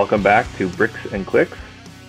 welcome 0.00 0.22
back 0.22 0.46
to 0.56 0.66
Bricks 0.66 1.12
and 1.12 1.26
Clicks. 1.26 1.58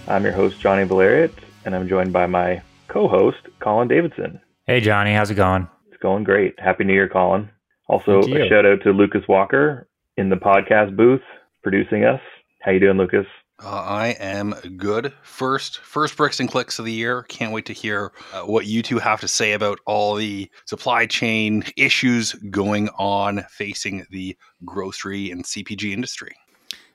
I'm 0.07 0.23
your 0.23 0.31
host, 0.31 0.61
Johnny 0.61 0.87
Valeriote, 0.87 1.37
and 1.65 1.75
I'm 1.75 1.89
joined 1.89 2.13
by 2.13 2.25
my 2.25 2.61
co 2.87 3.09
host, 3.09 3.39
Colin 3.59 3.89
Davidson. 3.89 4.39
Hey, 4.65 4.79
Johnny, 4.79 5.13
how's 5.13 5.29
it 5.29 5.35
going? 5.35 5.67
It's 5.91 6.01
going 6.01 6.23
great. 6.23 6.57
Happy 6.57 6.85
New 6.85 6.93
Year, 6.93 7.09
Colin. 7.09 7.49
Also, 7.89 8.21
a 8.21 8.47
shout 8.47 8.65
out 8.65 8.81
to 8.83 8.93
Lucas 8.93 9.27
Walker 9.27 9.89
in 10.15 10.29
the 10.29 10.37
podcast 10.37 10.95
booth 10.95 11.19
producing 11.63 12.05
us. 12.05 12.21
How 12.61 12.71
you 12.71 12.79
doing, 12.79 12.95
Lucas? 12.95 13.25
Uh, 13.61 13.67
I 13.67 14.07
am 14.21 14.55
good. 14.77 15.11
First, 15.21 15.79
first 15.79 16.15
bricks 16.15 16.39
and 16.39 16.49
clicks 16.49 16.79
of 16.79 16.85
the 16.85 16.93
year. 16.93 17.23
Can't 17.23 17.51
wait 17.51 17.65
to 17.65 17.73
hear 17.73 18.13
uh, 18.33 18.43
what 18.43 18.67
you 18.67 18.81
two 18.81 18.99
have 18.99 19.19
to 19.19 19.27
say 19.27 19.51
about 19.51 19.79
all 19.85 20.15
the 20.15 20.49
supply 20.65 21.07
chain 21.07 21.65
issues 21.75 22.31
going 22.49 22.87
on 22.97 23.43
facing 23.49 24.05
the 24.11 24.37
grocery 24.63 25.29
and 25.29 25.43
CPG 25.43 25.91
industry. 25.91 26.33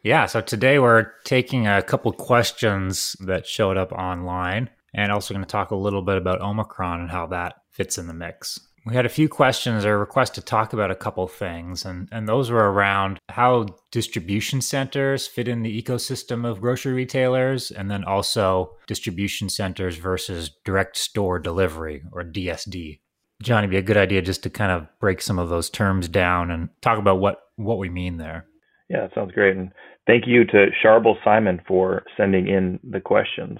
Yeah, 0.06 0.27
so 0.27 0.41
today 0.41 0.78
we're 0.78 1.10
taking 1.24 1.66
a 1.66 1.83
couple 1.83 2.12
questions 2.12 3.16
that 3.19 3.45
showed 3.45 3.77
up 3.77 3.91
online 3.91 4.70
and 4.95 5.10
also 5.10 5.34
going 5.34 5.45
to 5.45 5.51
talk 5.51 5.73
a 5.73 5.77
little 5.77 6.01
bit 6.01 6.16
about 6.16 6.41
Omicron 6.41 7.01
and 7.01 7.10
how 7.10 7.27
that 7.27 7.56
fits 7.73 7.98
in 7.98 8.06
the 8.06 8.15
mix. 8.15 8.60
We 8.87 8.95
had 8.95 9.05
a 9.05 9.09
few 9.09 9.29
questions 9.29 9.84
or 9.84 9.98
requests 9.98 10.30
to 10.37 10.42
talk 10.42 10.73
about 10.73 10.92
a 10.92 10.95
couple 10.95 11.27
things, 11.27 11.84
and, 11.84 12.09
and 12.12 12.29
those 12.29 12.52
were 12.52 12.70
around 12.70 13.19
how 13.30 13.66
distribution 13.91 14.60
centers 14.60 15.27
fit 15.27 15.48
in 15.48 15.65
the 15.65 15.82
ecosystem 15.82 16.48
of 16.48 16.60
grocery 16.60 16.93
retailers, 16.93 17.73
and 17.73 17.91
then 17.91 18.04
also 18.04 18.77
distribution 18.87 19.48
centers 19.48 19.96
versus 19.96 20.52
direct 20.65 20.96
store 20.96 21.41
delivery 21.41 22.04
or 22.12 22.23
DSD. 22.23 23.01
Johnny, 23.43 23.66
be 23.66 23.77
a 23.77 23.82
good 23.82 23.96
idea 23.96 24.23
just 24.23 24.45
to 24.45 24.51
kind 24.51 24.70
of 24.70 24.87
break 25.01 25.20
some 25.20 25.41
of 25.41 25.48
those 25.48 25.68
terms 25.68 26.07
down 26.07 26.52
and 26.52 26.68
talk 26.80 27.01
about 27.01 27.18
what, 27.18 27.41
what 27.57 27.79
we 27.79 27.88
mean 27.88 28.18
there. 28.18 28.46
Yeah, 28.88 29.01
that 29.01 29.15
sounds 29.15 29.32
great. 29.32 29.57
And 29.57 29.73
thank 30.07 30.24
you 30.26 30.45
to 30.45 30.66
Sharbel 30.85 31.15
Simon 31.24 31.60
for 31.66 32.04
sending 32.16 32.49
in 32.49 32.79
the 32.88 33.01
questions. 33.01 33.59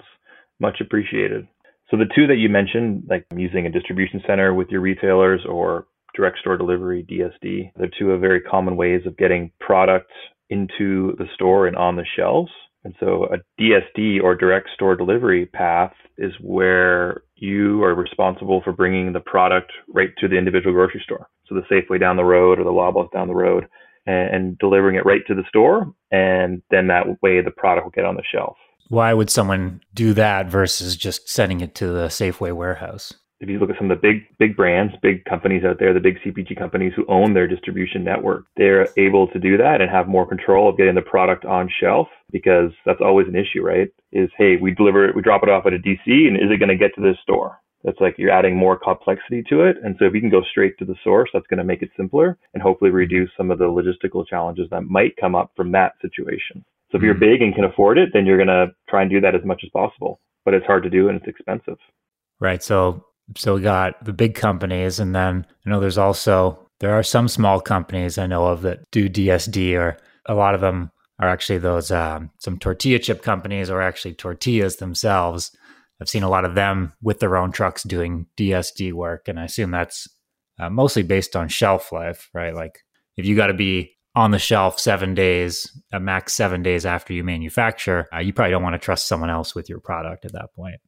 Much 0.59 0.77
appreciated. 0.81 1.47
So 1.89 1.97
the 1.97 2.09
two 2.15 2.27
that 2.27 2.35
you 2.35 2.49
mentioned, 2.49 3.03
like 3.09 3.25
using 3.35 3.65
a 3.65 3.71
distribution 3.71 4.21
center 4.27 4.53
with 4.53 4.69
your 4.69 4.81
retailers 4.81 5.41
or 5.47 5.87
direct 6.15 6.39
store 6.39 6.57
delivery, 6.57 7.05
DSD, 7.09 7.71
they're 7.75 7.89
two 7.97 8.11
of 8.11 8.21
very 8.21 8.41
common 8.41 8.75
ways 8.75 9.01
of 9.05 9.17
getting 9.17 9.51
product 9.59 10.11
into 10.49 11.15
the 11.17 11.27
store 11.35 11.67
and 11.67 11.77
on 11.77 11.95
the 11.95 12.05
shelves. 12.15 12.51
And 12.83 12.95
so 12.99 13.25
a 13.25 13.61
DSD 13.61 14.21
or 14.21 14.35
direct 14.35 14.69
store 14.73 14.95
delivery 14.95 15.45
path 15.45 15.93
is 16.17 16.31
where 16.41 17.23
you 17.35 17.83
are 17.83 17.93
responsible 17.95 18.61
for 18.63 18.73
bringing 18.73 19.13
the 19.13 19.19
product 19.19 19.71
right 19.93 20.09
to 20.19 20.27
the 20.27 20.37
individual 20.37 20.73
grocery 20.73 21.01
store. 21.03 21.27
So 21.47 21.55
the 21.55 21.61
Safeway 21.71 21.99
down 21.99 22.17
the 22.17 22.23
road 22.23 22.59
or 22.59 22.63
the 22.63 22.71
Loblaws 22.71 23.11
down 23.11 23.27
the 23.27 23.35
road 23.35 23.67
and, 24.07 24.35
and 24.35 24.57
delivering 24.57 24.95
it 24.95 25.05
right 25.05 25.21
to 25.27 25.35
the 25.35 25.43
store. 25.47 25.93
And 26.11 26.63
then 26.71 26.87
that 26.87 27.21
way 27.21 27.41
the 27.41 27.51
product 27.51 27.85
will 27.85 27.91
get 27.91 28.05
on 28.05 28.15
the 28.15 28.23
shelf 28.33 28.57
why 28.89 29.13
would 29.13 29.29
someone 29.29 29.81
do 29.93 30.13
that 30.13 30.47
versus 30.47 30.95
just 30.95 31.29
sending 31.29 31.61
it 31.61 31.75
to 31.75 31.87
the 31.87 32.07
Safeway 32.07 32.53
warehouse? 32.53 33.13
If 33.39 33.49
you 33.49 33.59
look 33.59 33.69
at 33.69 33.77
some 33.77 33.91
of 33.91 34.01
the 34.01 34.01
big 34.01 34.23
big 34.39 34.55
brands, 34.55 34.93
big 35.01 35.23
companies 35.25 35.63
out 35.63 35.77
there, 35.77 35.93
the 35.93 35.99
big 35.99 36.17
CPG 36.25 36.57
companies 36.57 36.93
who 36.95 37.05
own 37.07 37.35
their 37.35 37.47
distribution 37.47 38.03
network, 38.03 38.45
they're 38.55 38.87
able 38.97 39.27
to 39.27 39.39
do 39.39 39.57
that 39.57 39.79
and 39.79 39.91
have 39.91 40.07
more 40.07 40.27
control 40.27 40.67
of 40.67 40.77
getting 40.77 40.95
the 40.95 41.03
product 41.03 41.45
on 41.45 41.69
shelf 41.79 42.07
because 42.31 42.71
that's 42.83 43.01
always 43.01 43.27
an 43.27 43.35
issue, 43.35 43.61
right? 43.61 43.89
Is 44.11 44.31
hey, 44.37 44.55
we 44.59 44.71
deliver 44.73 45.07
it, 45.07 45.15
we 45.15 45.21
drop 45.21 45.43
it 45.43 45.49
off 45.49 45.67
at 45.67 45.73
a 45.73 45.77
DC, 45.77 46.07
and 46.07 46.35
is 46.35 46.49
it 46.49 46.57
going 46.57 46.69
to 46.69 46.77
get 46.77 46.95
to 46.95 47.01
this 47.01 47.17
store? 47.21 47.59
That's 47.83 47.99
like 47.99 48.15
you're 48.17 48.31
adding 48.31 48.55
more 48.55 48.77
complexity 48.77 49.43
to 49.49 49.61
it. 49.61 49.77
And 49.83 49.95
so 49.99 50.05
if 50.05 50.13
you 50.13 50.19
can 50.19 50.29
go 50.29 50.41
straight 50.49 50.77
to 50.79 50.85
the 50.85 50.95
source, 51.03 51.29
that's 51.33 51.47
going 51.47 51.59
to 51.59 51.63
make 51.63 51.81
it 51.81 51.91
simpler 51.95 52.37
and 52.53 52.61
hopefully 52.61 52.91
reduce 52.91 53.29
some 53.37 53.51
of 53.51 53.59
the 53.59 53.65
logistical 53.65 54.27
challenges 54.27 54.67
that 54.71 54.83
might 54.83 55.15
come 55.17 55.35
up 55.35 55.51
from 55.55 55.71
that 55.73 55.93
situation. 56.01 56.65
So 56.91 56.97
if 56.97 57.03
you're 57.03 57.13
mm-hmm. 57.13 57.19
big 57.19 57.41
and 57.41 57.55
can 57.55 57.65
afford 57.65 57.97
it, 57.97 58.09
then 58.13 58.25
you're 58.25 58.37
going 58.37 58.47
to 58.47 58.67
try 58.89 59.01
and 59.01 59.11
do 59.11 59.21
that 59.21 59.35
as 59.35 59.45
much 59.45 59.61
as 59.63 59.69
possible. 59.69 60.19
But 60.43 60.53
it's 60.53 60.65
hard 60.65 60.83
to 60.83 60.89
do 60.89 61.09
and 61.09 61.17
it's 61.17 61.27
expensive. 61.27 61.77
Right. 62.39 62.63
So 62.63 63.03
so 63.35 63.55
we 63.55 63.61
got 63.61 64.03
the 64.05 64.13
big 64.13 64.35
companies 64.35 64.99
and 64.99 65.13
then 65.13 65.45
I 65.65 65.69
know 65.69 65.79
there's 65.79 65.97
also 65.97 66.59
there 66.79 66.93
are 66.93 67.03
some 67.03 67.27
small 67.27 67.59
companies 67.59 68.17
I 68.17 68.27
know 68.27 68.45
of 68.45 68.61
that 68.61 68.89
do 68.91 69.09
DSD 69.09 69.77
or 69.77 69.97
a 70.27 70.33
lot 70.33 70.55
of 70.55 70.61
them 70.61 70.91
are 71.19 71.27
actually 71.27 71.57
those 71.57 71.91
um, 71.91 72.31
some 72.37 72.59
tortilla 72.59 72.99
chip 72.99 73.21
companies 73.21 73.69
or 73.69 73.81
actually 73.81 74.13
tortillas 74.13 74.77
themselves. 74.77 75.55
I've 76.01 76.09
seen 76.09 76.23
a 76.23 76.29
lot 76.29 76.45
of 76.45 76.55
them 76.55 76.93
with 77.01 77.19
their 77.19 77.37
own 77.37 77.51
trucks 77.51 77.83
doing 77.83 78.27
DSD 78.37 78.93
work, 78.93 79.27
and 79.27 79.39
I 79.39 79.45
assume 79.45 79.71
that's 79.71 80.07
uh, 80.59 80.69
mostly 80.69 81.03
based 81.03 81.35
on 81.35 81.47
shelf 81.47 81.91
life, 81.91 82.29
right? 82.33 82.53
Like 82.53 82.79
if 83.15 83.25
you 83.25 83.35
got 83.35 83.47
to 83.47 83.53
be 83.53 83.97
on 84.15 84.31
the 84.31 84.39
shelf 84.39 84.79
seven 84.79 85.13
days, 85.13 85.71
a 85.91 85.99
max 85.99 86.33
seven 86.33 86.63
days 86.63 86.85
after 86.85 87.13
you 87.13 87.23
manufacture, 87.23 88.07
uh, 88.13 88.19
you 88.19 88.33
probably 88.33 88.51
don't 88.51 88.63
want 88.63 88.73
to 88.73 88.79
trust 88.79 89.07
someone 89.07 89.29
else 89.29 89.53
with 89.53 89.69
your 89.69 89.79
product 89.79 90.25
at 90.25 90.33
that 90.33 90.53
point. 90.55 90.79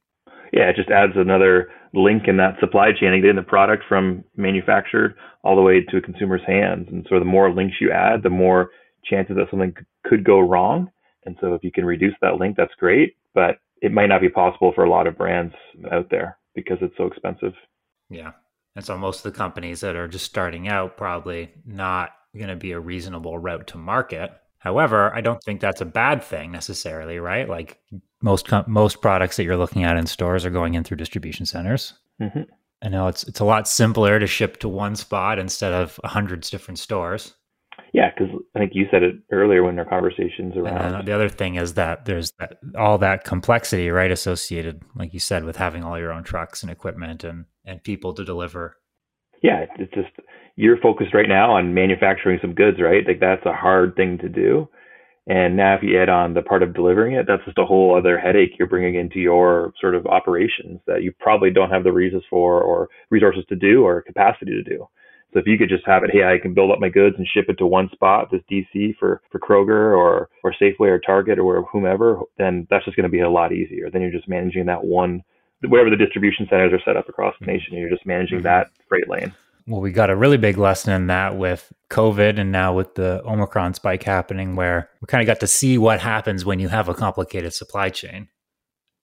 Yeah, 0.52 0.68
it 0.68 0.76
just 0.76 0.90
adds 0.90 1.12
another 1.14 1.68
link 1.94 2.24
in 2.26 2.36
that 2.38 2.58
supply 2.58 2.90
chain 2.92 3.20
getting 3.20 3.36
the 3.36 3.42
product 3.42 3.84
from 3.88 4.24
manufactured 4.36 5.14
all 5.44 5.54
the 5.54 5.62
way 5.62 5.80
to 5.80 5.96
a 5.96 6.00
consumer's 6.00 6.42
hands. 6.46 6.88
And 6.90 7.06
so 7.08 7.18
the 7.18 7.24
more 7.24 7.52
links 7.52 7.76
you 7.80 7.92
add, 7.92 8.22
the 8.22 8.30
more 8.30 8.70
chances 9.04 9.36
that 9.36 9.46
something 9.50 9.74
could 10.04 10.24
go 10.24 10.40
wrong. 10.40 10.90
And 11.24 11.36
so 11.40 11.54
if 11.54 11.62
you 11.62 11.70
can 11.70 11.84
reduce 11.84 12.14
that 12.20 12.36
link, 12.36 12.56
that's 12.56 12.74
great. 12.78 13.16
But 13.34 13.58
it 13.80 13.92
might 13.92 14.08
not 14.08 14.20
be 14.20 14.28
possible 14.28 14.72
for 14.74 14.84
a 14.84 14.90
lot 14.90 15.06
of 15.06 15.16
brands 15.16 15.54
out 15.92 16.10
there 16.10 16.38
because 16.54 16.78
it's 16.80 16.96
so 16.96 17.06
expensive. 17.06 17.52
Yeah. 18.08 18.32
And 18.76 18.84
so 18.84 18.96
most 18.96 19.24
of 19.24 19.32
the 19.32 19.36
companies 19.36 19.80
that 19.80 19.96
are 19.96 20.08
just 20.08 20.24
starting 20.24 20.68
out 20.68 20.96
probably 20.96 21.50
not 21.64 22.10
going 22.36 22.48
to 22.48 22.56
be 22.56 22.72
a 22.72 22.80
reasonable 22.80 23.38
route 23.38 23.66
to 23.68 23.78
market. 23.78 24.30
However, 24.58 25.14
I 25.14 25.20
don't 25.20 25.42
think 25.42 25.60
that's 25.60 25.80
a 25.80 25.86
bad 25.86 26.22
thing 26.22 26.52
necessarily, 26.52 27.18
right? 27.18 27.48
Like 27.48 27.80
most 28.22 28.46
com- 28.46 28.66
most 28.68 29.00
products 29.00 29.36
that 29.36 29.44
you're 29.44 29.56
looking 29.56 29.84
at 29.84 29.96
in 29.96 30.06
stores 30.06 30.44
are 30.44 30.50
going 30.50 30.74
in 30.74 30.84
through 30.84 30.98
distribution 30.98 31.46
centers. 31.46 31.94
Mm-hmm. 32.20 32.42
I 32.82 32.88
know 32.88 33.08
it's 33.08 33.24
it's 33.24 33.40
a 33.40 33.44
lot 33.44 33.66
simpler 33.66 34.18
to 34.18 34.26
ship 34.26 34.58
to 34.58 34.68
one 34.68 34.96
spot 34.96 35.38
instead 35.38 35.72
of 35.72 35.98
hundreds 36.04 36.50
different 36.50 36.78
stores. 36.78 37.34
Yeah, 37.92 38.10
because 38.10 38.34
I 38.54 38.60
think 38.60 38.72
you 38.74 38.86
said 38.90 39.02
it 39.02 39.16
earlier 39.32 39.64
when 39.64 39.78
our 39.78 39.84
conversations 39.84 40.56
around. 40.56 40.94
And 40.94 41.08
the 41.08 41.12
other 41.12 41.28
thing 41.28 41.56
is 41.56 41.74
that 41.74 42.04
there's 42.04 42.32
that, 42.38 42.58
all 42.78 42.98
that 42.98 43.24
complexity, 43.24 43.90
right, 43.90 44.10
associated, 44.10 44.82
like 44.94 45.12
you 45.12 45.18
said, 45.18 45.44
with 45.44 45.56
having 45.56 45.82
all 45.82 45.98
your 45.98 46.12
own 46.12 46.22
trucks 46.22 46.62
and 46.62 46.70
equipment 46.70 47.24
and 47.24 47.46
and 47.64 47.82
people 47.82 48.14
to 48.14 48.24
deliver. 48.24 48.76
Yeah, 49.42 49.66
it's 49.78 49.92
just 49.92 50.10
you're 50.56 50.78
focused 50.78 51.14
right 51.14 51.28
now 51.28 51.52
on 51.52 51.74
manufacturing 51.74 52.38
some 52.40 52.54
goods, 52.54 52.78
right? 52.80 53.06
Like 53.06 53.20
that's 53.20 53.44
a 53.46 53.52
hard 53.52 53.96
thing 53.96 54.18
to 54.18 54.28
do. 54.28 54.68
And 55.26 55.56
now 55.56 55.74
if 55.74 55.82
you 55.82 56.00
add 56.00 56.08
on 56.08 56.34
the 56.34 56.42
part 56.42 56.62
of 56.62 56.74
delivering 56.74 57.14
it, 57.14 57.26
that's 57.26 57.44
just 57.44 57.58
a 57.58 57.64
whole 57.64 57.96
other 57.96 58.18
headache 58.18 58.52
you're 58.58 58.68
bringing 58.68 58.96
into 58.96 59.20
your 59.20 59.72
sort 59.80 59.94
of 59.94 60.06
operations 60.06 60.80
that 60.86 61.02
you 61.02 61.12
probably 61.20 61.50
don't 61.50 61.70
have 61.70 61.84
the 61.84 61.92
reasons 61.92 62.24
for 62.28 62.60
or 62.60 62.88
resources 63.10 63.44
to 63.48 63.56
do 63.56 63.84
or 63.84 64.02
capacity 64.02 64.50
to 64.52 64.62
do. 64.62 64.86
So 65.32 65.38
if 65.38 65.46
you 65.46 65.56
could 65.56 65.68
just 65.68 65.86
have 65.86 66.02
it, 66.02 66.10
hey, 66.12 66.24
I 66.24 66.38
can 66.38 66.54
build 66.54 66.72
up 66.72 66.80
my 66.80 66.88
goods 66.88 67.16
and 67.16 67.26
ship 67.26 67.46
it 67.48 67.58
to 67.58 67.66
one 67.66 67.88
spot, 67.92 68.30
this 68.30 68.42
DC 68.50 68.96
for, 68.98 69.22
for 69.30 69.38
Kroger 69.38 69.96
or, 69.96 70.28
or 70.42 70.54
Safeway 70.60 70.88
or 70.88 70.98
Target 70.98 71.38
or 71.38 71.62
whomever, 71.62 72.20
then 72.36 72.66
that's 72.68 72.84
just 72.84 72.96
going 72.96 73.04
to 73.04 73.10
be 73.10 73.20
a 73.20 73.30
lot 73.30 73.52
easier. 73.52 73.90
Then 73.90 74.02
you're 74.02 74.10
just 74.10 74.28
managing 74.28 74.66
that 74.66 74.84
one, 74.84 75.22
wherever 75.68 75.90
the 75.90 75.96
distribution 75.96 76.46
centers 76.50 76.72
are 76.72 76.82
set 76.84 76.96
up 76.96 77.08
across 77.08 77.34
the 77.38 77.46
nation, 77.46 77.74
you're 77.74 77.90
just 77.90 78.06
managing 78.06 78.38
mm-hmm. 78.38 78.46
that 78.46 78.70
freight 78.88 79.08
lane. 79.08 79.32
Well, 79.66 79.80
we 79.80 79.92
got 79.92 80.10
a 80.10 80.16
really 80.16 80.38
big 80.38 80.58
lesson 80.58 80.92
in 80.92 81.06
that 81.08 81.36
with 81.36 81.72
COVID 81.90 82.40
and 82.40 82.50
now 82.50 82.74
with 82.74 82.96
the 82.96 83.22
Omicron 83.24 83.74
spike 83.74 84.02
happening, 84.02 84.56
where 84.56 84.90
we 85.00 85.06
kind 85.06 85.22
of 85.22 85.26
got 85.26 85.40
to 85.40 85.46
see 85.46 85.78
what 85.78 86.00
happens 86.00 86.44
when 86.44 86.58
you 86.58 86.68
have 86.68 86.88
a 86.88 86.94
complicated 86.94 87.54
supply 87.54 87.88
chain. 87.88 88.28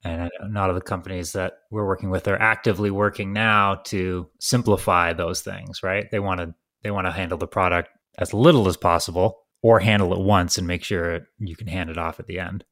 And 0.04 0.30
a 0.40 0.48
lot 0.48 0.70
of 0.70 0.76
the 0.76 0.82
companies 0.82 1.32
that 1.32 1.54
we're 1.70 1.86
working 1.86 2.10
with 2.10 2.28
are 2.28 2.40
actively 2.40 2.90
working 2.90 3.32
now 3.32 3.76
to 3.86 4.28
simplify 4.38 5.12
those 5.12 5.40
things, 5.40 5.82
right? 5.82 6.08
They 6.10 6.20
want 6.20 6.40
to 6.40 6.54
they 6.82 6.90
want 6.90 7.06
to 7.06 7.12
handle 7.12 7.38
the 7.38 7.48
product 7.48 7.90
as 8.18 8.32
little 8.32 8.68
as 8.68 8.76
possible 8.76 9.40
or 9.62 9.80
handle 9.80 10.12
it 10.12 10.20
once 10.20 10.56
and 10.56 10.66
make 10.66 10.84
sure 10.84 11.26
you 11.38 11.56
can 11.56 11.66
hand 11.66 11.90
it 11.90 11.98
off 11.98 12.20
at 12.20 12.26
the 12.26 12.38
end. 12.38 12.64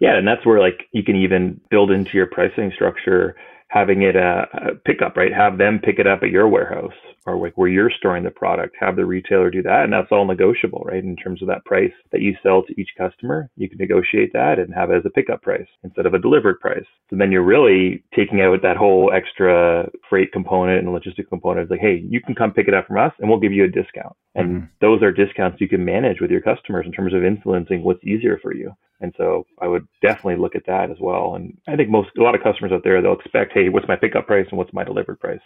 Yeah, 0.00 0.16
and 0.16 0.26
that's 0.26 0.44
where 0.44 0.58
like 0.58 0.88
you 0.92 1.04
can 1.04 1.16
even 1.16 1.60
build 1.70 1.90
into 1.90 2.10
your 2.14 2.26
pricing 2.26 2.72
structure 2.74 3.36
having 3.68 4.02
it 4.02 4.16
a, 4.16 4.46
a 4.52 4.74
pickup, 4.84 5.16
right? 5.16 5.32
Have 5.32 5.58
them 5.58 5.80
pick 5.82 5.98
it 5.98 6.06
up 6.06 6.22
at 6.22 6.30
your 6.30 6.48
warehouse 6.48 6.92
or 7.26 7.38
like 7.38 7.56
where 7.56 7.68
you're 7.68 7.90
storing 7.90 8.24
the 8.24 8.30
product. 8.30 8.76
Have 8.78 8.96
the 8.96 9.06
retailer 9.06 9.50
do 9.50 9.62
that, 9.62 9.84
and 9.84 9.92
that's 9.92 10.12
all 10.12 10.26
negotiable, 10.26 10.82
right? 10.84 11.02
In 11.02 11.16
terms 11.16 11.40
of 11.40 11.48
that 11.48 11.64
price 11.64 11.92
that 12.12 12.20
you 12.20 12.36
sell 12.42 12.62
to 12.62 12.80
each 12.80 12.90
customer, 12.98 13.50
you 13.56 13.68
can 13.68 13.78
negotiate 13.78 14.32
that 14.32 14.58
and 14.58 14.74
have 14.74 14.90
it 14.90 14.98
as 14.98 15.06
a 15.06 15.10
pickup 15.10 15.42
price 15.42 15.66
instead 15.82 16.06
of 16.06 16.14
a 16.14 16.18
delivered 16.18 16.60
price. 16.60 16.84
So 17.10 17.16
then 17.16 17.32
you're 17.32 17.42
really 17.42 18.04
taking 18.14 18.40
out 18.42 18.62
that 18.62 18.76
whole 18.76 19.10
extra 19.14 19.88
freight 20.08 20.32
component 20.32 20.86
and 20.86 20.88
logistic 20.88 21.28
component. 21.28 21.62
It's 21.62 21.70
like, 21.70 21.80
hey, 21.80 22.04
you 22.08 22.20
can 22.20 22.34
come 22.34 22.52
pick 22.52 22.68
it 22.68 22.74
up 22.74 22.86
from 22.86 22.98
us, 22.98 23.12
and 23.18 23.28
we'll 23.28 23.40
give 23.40 23.52
you 23.52 23.64
a 23.64 23.68
discount. 23.68 24.14
And 24.34 24.48
mm-hmm. 24.48 24.66
those 24.80 25.02
are 25.02 25.12
discounts 25.12 25.60
you 25.60 25.68
can 25.68 25.84
manage 25.84 26.20
with 26.20 26.30
your 26.30 26.42
customers 26.42 26.84
in 26.86 26.92
terms 26.92 27.14
of 27.14 27.24
influencing 27.24 27.82
what's 27.82 28.04
easier 28.04 28.38
for 28.42 28.54
you. 28.54 28.72
And 29.04 29.14
so 29.16 29.46
I 29.60 29.68
would 29.68 29.86
definitely 30.02 30.36
look 30.36 30.56
at 30.56 30.66
that 30.66 30.90
as 30.90 30.96
well. 30.98 31.34
And 31.36 31.56
I 31.68 31.76
think 31.76 31.90
most, 31.90 32.08
a 32.18 32.22
lot 32.22 32.34
of 32.34 32.42
customers 32.42 32.72
out 32.72 32.82
there, 32.82 33.00
they'll 33.00 33.12
expect, 33.12 33.52
hey, 33.52 33.68
what's 33.68 33.86
my 33.86 33.96
pickup 33.96 34.26
price 34.26 34.46
and 34.50 34.58
what's 34.58 34.72
my 34.72 34.82
delivered 34.82 35.20
price? 35.20 35.40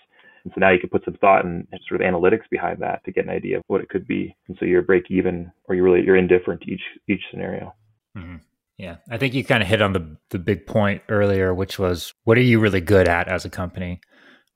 And 0.45 0.53
so 0.55 0.61
now 0.61 0.71
you 0.71 0.79
can 0.79 0.89
put 0.89 1.05
some 1.05 1.15
thought 1.21 1.45
and 1.45 1.67
sort 1.89 2.01
of 2.01 2.07
analytics 2.07 2.49
behind 2.51 2.81
that 2.81 3.05
to 3.05 3.13
get 3.13 3.25
an 3.25 3.31
idea 3.31 3.59
of 3.59 3.65
what 3.67 3.81
it 3.81 3.89
could 3.89 4.07
be. 4.07 4.35
And 4.47 4.57
so 4.59 4.65
you're 4.65 4.83
break 4.83 5.11
even 5.11 5.51
or 5.69 5.75
you're 5.75 5.85
really, 5.85 6.05
you're 6.05 6.17
indifferent 6.17 6.63
to 6.63 6.71
each, 6.71 6.83
each 7.09 7.23
scenario. 7.31 7.75
Mm-hmm. 8.17 8.37
Yeah, 8.79 8.99
I 9.11 9.19
think 9.19 9.35
you 9.35 9.45
kind 9.45 9.61
of 9.61 9.69
hit 9.69 9.83
on 9.83 9.93
the 9.93 10.17
the 10.31 10.39
big 10.39 10.65
point 10.65 11.03
earlier, 11.09 11.53
which 11.53 11.81
was 11.81 12.15
what 12.23 12.39
are 12.39 12.43
you 12.43 12.61
really 12.61 12.81
good 12.81 13.09
at 13.09 13.27
as 13.27 13.45
a 13.45 13.51
company, 13.51 14.01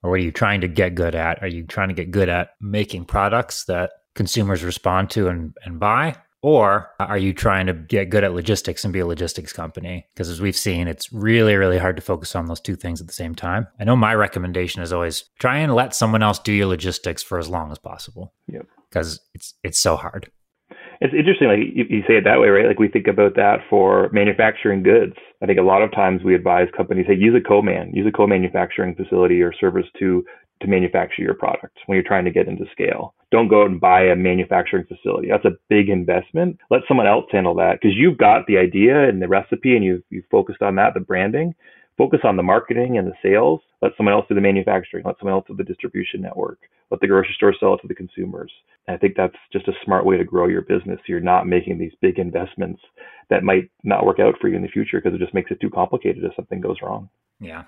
or 0.01 0.11
what 0.11 0.21
are 0.21 0.23
you 0.23 0.31
trying 0.31 0.61
to 0.61 0.69
get 0.69 0.95
good 0.95 1.17
at? 1.17 1.43
Are 1.43 1.49
you 1.49 1.67
trying 1.67 1.89
to 1.89 1.95
get 1.95 2.13
good 2.13 2.29
at 2.29 2.51
making 2.61 3.07
products 3.07 3.65
that 3.65 3.91
consumers 4.15 4.63
respond 4.63 5.11
to 5.11 5.27
and, 5.27 5.57
and 5.65 5.81
buy, 5.81 6.15
or 6.43 6.91
uh, 7.01 7.05
are 7.05 7.19
you 7.19 7.33
trying 7.33 7.67
to 7.67 7.73
get 7.73 8.11
good 8.11 8.25
at 8.25 8.35
logistics 8.35 8.85
and 8.85 8.93
be 8.93 8.99
a 8.99 9.07
logistics 9.07 9.53
company? 9.53 10.07
Because 10.13 10.29
as 10.29 10.41
we've 10.41 10.57
seen, 10.57 10.89
it's 10.89 11.13
really, 11.13 11.55
really 11.55 11.79
hard 11.79 11.97
to 11.97 12.03
focus 12.03 12.35
on 12.35 12.47
those 12.47 12.61
two 12.61 12.77
things 12.77 13.01
at 13.01 13.07
the 13.07 13.13
same 13.13 13.35
time. 13.35 13.69
I 13.79 13.85
know 13.85 13.97
my 13.97 14.15
recommendation 14.15 14.83
is 14.83 14.93
always 14.93 15.25
try 15.39 15.59
and 15.59 15.75
let 15.75 15.95
someone 15.95 16.23
else 16.23 16.39
do 16.39 16.53
your 16.53 16.67
logistics 16.67 17.23
for 17.23 17.39
as 17.39 17.49
long 17.49 17.71
as 17.71 17.79
possible. 17.79 18.35
Yep. 18.49 18.67
Because 18.91 19.21
it's 19.35 19.55
it's 19.63 19.79
so 19.79 19.97
hard 19.97 20.31
it's 21.03 21.15
interesting, 21.15 21.49
like 21.49 21.59
you, 21.75 21.85
you, 21.91 22.03
say 22.07 22.15
it 22.15 22.23
that 22.25 22.39
way, 22.39 22.47
right? 22.47 22.65
Like 22.65 22.79
we 22.79 22.87
think 22.87 23.09
about 23.09 23.35
that 23.35 23.59
for 23.69 24.09
manufacturing 24.13 24.85
goods. 24.85 25.15
I 25.43 25.47
think 25.47 25.59
a 25.59 25.63
lot 25.63 25.83
of 25.83 25.91
times 25.91 26.23
we 26.23 26.33
advise 26.33 26.69
companies, 26.77 27.07
hey, 27.09 27.17
use 27.19 27.35
a 27.35 27.43
co-man, 27.43 27.91
use 27.93 28.07
a 28.07 28.17
co-manufacturing 28.17 28.95
facility 28.95 29.43
or 29.43 29.53
service 29.53 29.87
to 29.99 30.25
to 30.63 30.69
manufacture 30.69 31.23
your 31.23 31.35
product 31.35 31.79
when 31.87 31.97
you're 31.97 32.07
trying 32.07 32.25
to 32.25 32.31
get 32.31 32.49
into 32.49 32.65
scale. 32.73 33.15
Don't 33.31 33.49
go 33.49 33.63
out 33.63 33.71
and 33.71 33.81
buy 33.81 34.03
a 34.03 34.17
manufacturing 34.17 34.87
facility. 34.87 35.29
That's 35.31 35.45
a 35.45 35.59
big 35.69 35.89
investment. 35.89 36.59
Let 36.71 36.83
someone 36.89 37.07
else 37.07 37.27
handle 37.31 37.55
that 37.57 37.79
because 37.81 37.97
you've 37.97 38.19
got 38.19 38.47
the 38.47 38.59
idea 38.59 39.09
and 39.09 39.21
the 39.21 39.29
recipe 39.29 39.77
and 39.77 39.85
you've 39.85 40.03
you've 40.11 40.27
focused 40.31 40.63
on 40.63 40.75
that, 40.77 40.95
the 40.95 41.01
branding. 41.01 41.55
Focus 41.99 42.21
on 42.25 42.37
the 42.37 42.43
marketing 42.43 42.97
and 42.97 43.07
the 43.07 43.13
sales. 43.23 43.61
Let 43.83 43.93
someone 43.97 44.15
else 44.15 44.25
do 44.29 44.35
the 44.35 44.41
manufacturing. 44.41 45.05
Let 45.05 45.17
someone 45.19 45.35
else 45.35 45.45
do 45.47 45.55
the 45.55 45.65
distribution 45.65 46.23
network. 46.23 46.59
Let 46.91 47.01
the 47.01 47.07
grocery 47.07 47.35
store 47.37 47.55
sell 47.59 47.75
it 47.75 47.79
to 47.83 47.89
the 47.89 47.95
consumers. 47.95 48.51
And 48.87 48.97
I 48.97 48.99
think 48.99 49.15
that's 49.17 49.37
just 49.53 49.69
a 49.69 49.73
smart 49.85 50.07
way 50.07 50.17
to 50.17 50.25
grow 50.25 50.47
your 50.47 50.63
business. 50.63 51.01
You're 51.07 51.21
not 51.21 51.47
making 51.47 51.79
these 51.79 51.93
big 52.01 52.19
investments 52.19 52.81
that 53.31 53.45
might 53.45 53.71
not 53.85 54.07
work 54.07 54.21
out 54.21 54.35
for 54.41 54.49
you 54.49 54.57
in 54.57 54.63
the 54.63 54.69
future 54.69 55.01
because 55.01 55.15
it 55.15 55.23
just 55.23 55.35
makes 55.35 55.51
it 55.51 55.61
too 55.61 55.71
complicated 55.71 56.25
if 56.25 56.35
something 56.35 56.61
goes 56.61 56.77
wrong. 56.83 57.09
Yeah. 57.41 57.65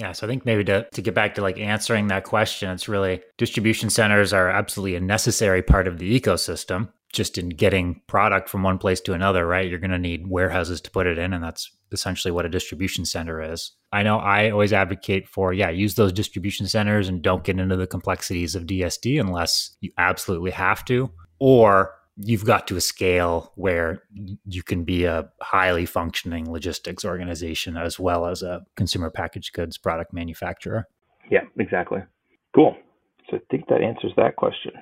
Yeah, 0.00 0.12
so 0.12 0.26
I 0.26 0.30
think 0.30 0.46
maybe 0.46 0.64
to, 0.64 0.88
to 0.94 1.02
get 1.02 1.14
back 1.14 1.34
to 1.34 1.42
like 1.42 1.58
answering 1.58 2.06
that 2.06 2.24
question, 2.24 2.70
it's 2.70 2.88
really 2.88 3.20
distribution 3.36 3.90
centers 3.90 4.32
are 4.32 4.48
absolutely 4.48 4.96
a 4.96 5.00
necessary 5.00 5.62
part 5.62 5.86
of 5.86 5.98
the 5.98 6.18
ecosystem 6.18 6.88
just 7.12 7.36
in 7.36 7.50
getting 7.50 8.00
product 8.06 8.48
from 8.48 8.62
one 8.62 8.78
place 8.78 9.02
to 9.02 9.12
another, 9.12 9.46
right? 9.46 9.68
You're 9.68 9.78
going 9.78 9.90
to 9.90 9.98
need 9.98 10.26
warehouses 10.26 10.80
to 10.80 10.90
put 10.90 11.06
it 11.06 11.18
in, 11.18 11.34
and 11.34 11.44
that's 11.44 11.70
essentially 11.92 12.32
what 12.32 12.46
a 12.46 12.48
distribution 12.48 13.04
center 13.04 13.42
is. 13.42 13.72
I 13.92 14.02
know 14.02 14.16
I 14.16 14.48
always 14.48 14.72
advocate 14.72 15.28
for, 15.28 15.52
yeah, 15.52 15.68
use 15.68 15.96
those 15.96 16.14
distribution 16.14 16.66
centers 16.66 17.08
and 17.08 17.20
don't 17.20 17.44
get 17.44 17.58
into 17.58 17.76
the 17.76 17.86
complexities 17.86 18.54
of 18.54 18.64
DSD 18.64 19.20
unless 19.20 19.76
you 19.82 19.92
absolutely 19.98 20.52
have 20.52 20.82
to, 20.86 21.10
or 21.40 21.92
you've 22.22 22.44
got 22.44 22.66
to 22.68 22.76
a 22.76 22.80
scale 22.80 23.52
where 23.56 24.02
you 24.44 24.62
can 24.62 24.84
be 24.84 25.04
a 25.04 25.28
highly 25.40 25.86
functioning 25.86 26.50
logistics 26.50 27.04
organization 27.04 27.76
as 27.76 27.98
well 27.98 28.26
as 28.26 28.42
a 28.42 28.62
consumer 28.76 29.10
packaged 29.10 29.52
goods 29.52 29.78
product 29.78 30.12
manufacturer. 30.12 30.86
Yeah, 31.30 31.42
exactly. 31.58 32.00
Cool. 32.54 32.76
So 33.30 33.36
I 33.36 33.40
think 33.50 33.68
that 33.68 33.80
answers 33.80 34.12
that 34.16 34.36
question. 34.36 34.72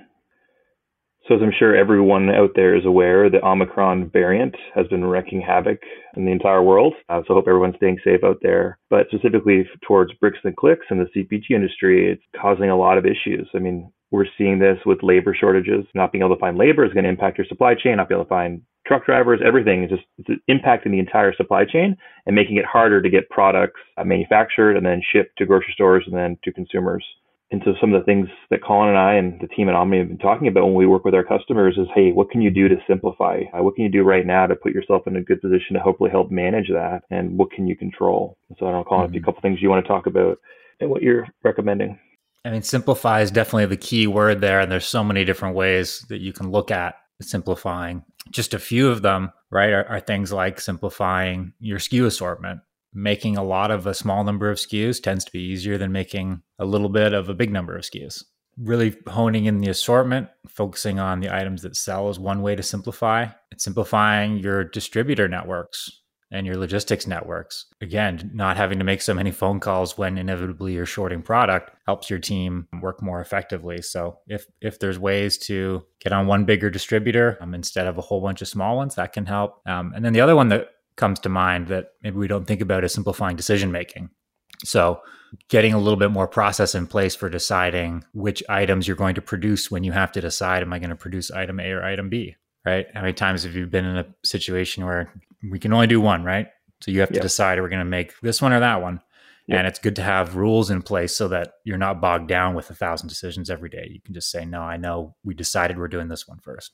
So, 1.28 1.34
as 1.34 1.42
I'm 1.42 1.52
sure 1.58 1.76
everyone 1.76 2.30
out 2.30 2.52
there 2.56 2.74
is 2.74 2.86
aware, 2.86 3.28
the 3.28 3.44
Omicron 3.44 4.08
variant 4.10 4.54
has 4.74 4.86
been 4.86 5.04
wreaking 5.04 5.42
havoc 5.42 5.78
in 6.16 6.24
the 6.24 6.32
entire 6.32 6.62
world. 6.62 6.94
Uh, 7.10 7.20
so, 7.26 7.34
I 7.34 7.36
hope 7.36 7.48
everyone's 7.48 7.76
staying 7.76 7.98
safe 8.02 8.24
out 8.24 8.38
there. 8.40 8.78
But 8.88 9.08
specifically 9.08 9.68
towards 9.86 10.14
bricks 10.14 10.38
and 10.42 10.56
clicks 10.56 10.86
and 10.88 11.00
the 11.00 11.10
CPG 11.14 11.50
industry, 11.50 12.10
it's 12.10 12.22
causing 12.40 12.70
a 12.70 12.78
lot 12.78 12.96
of 12.96 13.04
issues. 13.04 13.46
I 13.54 13.58
mean, 13.58 13.92
we're 14.10 14.26
seeing 14.36 14.58
this 14.58 14.78
with 14.86 15.02
labor 15.02 15.36
shortages. 15.38 15.84
Not 15.94 16.12
being 16.12 16.22
able 16.22 16.34
to 16.34 16.40
find 16.40 16.56
labor 16.56 16.84
is 16.84 16.92
going 16.92 17.04
to 17.04 17.10
impact 17.10 17.38
your 17.38 17.46
supply 17.46 17.74
chain. 17.74 17.96
Not 17.96 18.08
being 18.08 18.18
able 18.18 18.24
to 18.24 18.28
find 18.28 18.62
truck 18.86 19.04
drivers, 19.06 19.40
everything 19.44 19.84
is 19.84 19.90
just 19.90 20.02
it's 20.18 20.42
impacting 20.48 20.92
the 20.92 20.98
entire 20.98 21.34
supply 21.34 21.64
chain 21.64 21.96
and 22.26 22.34
making 22.34 22.56
it 22.56 22.64
harder 22.64 23.02
to 23.02 23.10
get 23.10 23.28
products 23.28 23.80
uh, 23.96 24.04
manufactured 24.04 24.76
and 24.76 24.86
then 24.86 25.02
shipped 25.12 25.36
to 25.38 25.46
grocery 25.46 25.72
stores 25.74 26.04
and 26.06 26.16
then 26.16 26.38
to 26.44 26.52
consumers 26.52 27.04
and 27.50 27.62
so 27.64 27.72
some 27.80 27.94
of 27.94 28.00
the 28.00 28.04
things 28.04 28.28
that 28.50 28.62
Colin 28.62 28.90
and 28.90 28.98
I 28.98 29.14
and 29.14 29.40
the 29.40 29.46
team 29.46 29.68
at 29.70 29.74
Omnium 29.74 30.08
have 30.08 30.18
been 30.18 30.26
talking 30.26 30.48
about 30.48 30.66
when 30.66 30.74
we 30.74 30.86
work 30.86 31.04
with 31.04 31.14
our 31.14 31.24
customers 31.24 31.78
is, 31.78 31.86
hey, 31.94 32.12
what 32.12 32.30
can 32.30 32.42
you 32.42 32.50
do 32.50 32.68
to 32.68 32.76
simplify? 32.86 33.40
Uh, 33.54 33.62
what 33.62 33.74
can 33.74 33.84
you 33.84 33.90
do 33.90 34.02
right 34.02 34.26
now 34.26 34.46
to 34.46 34.54
put 34.54 34.74
yourself 34.74 35.06
in 35.06 35.16
a 35.16 35.22
good 35.22 35.40
position 35.40 35.72
to 35.74 35.80
hopefully 35.80 36.10
help 36.10 36.30
manage 36.30 36.68
that? 36.68 37.04
And 37.10 37.38
what 37.38 37.50
can 37.50 37.66
you 37.66 37.74
control? 37.74 38.36
So 38.58 38.66
I 38.66 38.70
don't 38.70 38.80
know, 38.80 38.84
Colin, 38.84 39.08
mm-hmm. 39.08 39.16
a 39.16 39.20
couple 39.22 39.40
things 39.40 39.60
you 39.62 39.70
want 39.70 39.84
to 39.84 39.88
talk 39.88 40.06
about 40.06 40.38
and 40.80 40.90
what 40.90 41.00
you're 41.00 41.26
recommending. 41.42 41.98
I 42.44 42.50
mean, 42.50 42.62
simplify 42.62 43.20
is 43.20 43.30
definitely 43.30 43.66
the 43.66 43.76
key 43.76 44.06
word 44.06 44.40
there. 44.40 44.60
And 44.60 44.70
there's 44.70 44.86
so 44.86 45.04
many 45.04 45.24
different 45.24 45.54
ways 45.54 46.04
that 46.08 46.20
you 46.20 46.32
can 46.32 46.50
look 46.50 46.70
at 46.70 46.94
simplifying. 47.20 48.04
Just 48.30 48.54
a 48.54 48.58
few 48.58 48.88
of 48.88 49.02
them, 49.02 49.32
right, 49.50 49.70
are, 49.70 49.84
are 49.86 50.00
things 50.00 50.32
like 50.32 50.60
simplifying 50.60 51.52
your 51.60 51.78
SKU 51.78 52.06
assortment 52.06 52.60
making 52.94 53.36
a 53.36 53.44
lot 53.44 53.70
of 53.70 53.86
a 53.86 53.94
small 53.94 54.24
number 54.24 54.50
of 54.50 54.58
SKUs 54.58 55.02
tends 55.02 55.24
to 55.24 55.32
be 55.32 55.40
easier 55.40 55.78
than 55.78 55.92
making 55.92 56.42
a 56.58 56.64
little 56.64 56.88
bit 56.88 57.12
of 57.12 57.28
a 57.28 57.34
big 57.34 57.52
number 57.52 57.76
of 57.76 57.84
SKUs. 57.84 58.24
Really 58.56 58.96
honing 59.06 59.44
in 59.44 59.58
the 59.58 59.70
assortment, 59.70 60.28
focusing 60.48 60.98
on 60.98 61.20
the 61.20 61.32
items 61.32 61.62
that 61.62 61.76
sell 61.76 62.08
is 62.08 62.18
one 62.18 62.42
way 62.42 62.56
to 62.56 62.62
simplify. 62.62 63.26
It's 63.52 63.62
simplifying 63.62 64.38
your 64.38 64.64
distributor 64.64 65.28
networks 65.28 65.97
and 66.30 66.46
your 66.46 66.56
logistics 66.56 67.06
networks. 67.06 67.66
Again, 67.80 68.30
not 68.34 68.56
having 68.56 68.78
to 68.78 68.84
make 68.84 69.00
so 69.00 69.14
many 69.14 69.30
phone 69.30 69.60
calls 69.60 69.96
when 69.96 70.18
inevitably 70.18 70.74
you're 70.74 70.86
shorting 70.86 71.22
product 71.22 71.70
helps 71.86 72.10
your 72.10 72.18
team 72.18 72.68
work 72.82 73.02
more 73.02 73.20
effectively. 73.20 73.80
So 73.82 74.18
if 74.26 74.46
if 74.60 74.78
there's 74.78 74.98
ways 74.98 75.38
to 75.38 75.84
get 76.00 76.12
on 76.12 76.26
one 76.26 76.44
bigger 76.44 76.70
distributor 76.70 77.38
um, 77.40 77.54
instead 77.54 77.86
of 77.86 77.98
a 77.98 78.02
whole 78.02 78.20
bunch 78.20 78.42
of 78.42 78.48
small 78.48 78.76
ones, 78.76 78.94
that 78.96 79.12
can 79.12 79.26
help. 79.26 79.60
Um, 79.66 79.92
and 79.94 80.04
then 80.04 80.12
the 80.12 80.20
other 80.20 80.36
one 80.36 80.48
that 80.48 80.68
comes 80.96 81.20
to 81.20 81.28
mind 81.28 81.68
that 81.68 81.92
maybe 82.02 82.16
we 82.16 82.28
don't 82.28 82.44
think 82.44 82.60
about 82.60 82.84
is 82.84 82.92
simplifying 82.92 83.36
decision 83.36 83.72
making. 83.72 84.10
So, 84.64 85.00
getting 85.48 85.72
a 85.72 85.78
little 85.78 85.98
bit 85.98 86.10
more 86.10 86.26
process 86.26 86.74
in 86.74 86.86
place 86.86 87.14
for 87.14 87.28
deciding 87.28 88.04
which 88.12 88.42
items 88.48 88.88
you're 88.88 88.96
going 88.96 89.14
to 89.14 89.22
produce 89.22 89.70
when 89.70 89.84
you 89.84 89.92
have 89.92 90.10
to 90.12 90.20
decide, 90.20 90.62
am 90.62 90.72
I 90.72 90.78
going 90.78 90.90
to 90.90 90.96
produce 90.96 91.30
item 91.30 91.60
A 91.60 91.70
or 91.70 91.84
item 91.84 92.08
B? 92.08 92.36
Right? 92.64 92.86
How 92.92 93.00
many 93.00 93.12
times 93.12 93.44
have 93.44 93.54
you 93.54 93.66
been 93.66 93.84
in 93.84 93.96
a 93.96 94.06
situation 94.24 94.84
where 94.84 95.12
we 95.48 95.58
can 95.58 95.72
only 95.72 95.86
do 95.86 96.00
one, 96.00 96.24
right? 96.24 96.48
So 96.80 96.90
you 96.90 97.00
have 97.00 97.08
to 97.10 97.16
yep. 97.16 97.22
decide, 97.22 97.58
are 97.58 97.68
going 97.68 97.78
to 97.78 97.84
make 97.84 98.18
this 98.20 98.42
one 98.42 98.52
or 98.52 98.60
that 98.60 98.82
one? 98.82 99.00
Yep. 99.46 99.58
And 99.58 99.66
it's 99.66 99.78
good 99.78 99.96
to 99.96 100.02
have 100.02 100.36
rules 100.36 100.70
in 100.70 100.82
place 100.82 101.16
so 101.16 101.28
that 101.28 101.54
you're 101.64 101.78
not 101.78 102.00
bogged 102.00 102.28
down 102.28 102.54
with 102.54 102.68
a 102.68 102.74
thousand 102.74 103.08
decisions 103.08 103.48
every 103.48 103.70
day. 103.70 103.88
You 103.90 104.00
can 104.00 104.12
just 104.12 104.30
say, 104.30 104.44
no, 104.44 104.60
I 104.60 104.76
know 104.76 105.16
we 105.24 105.34
decided 105.34 105.78
we're 105.78 105.88
doing 105.88 106.08
this 106.08 106.28
one 106.28 106.38
first. 106.38 106.72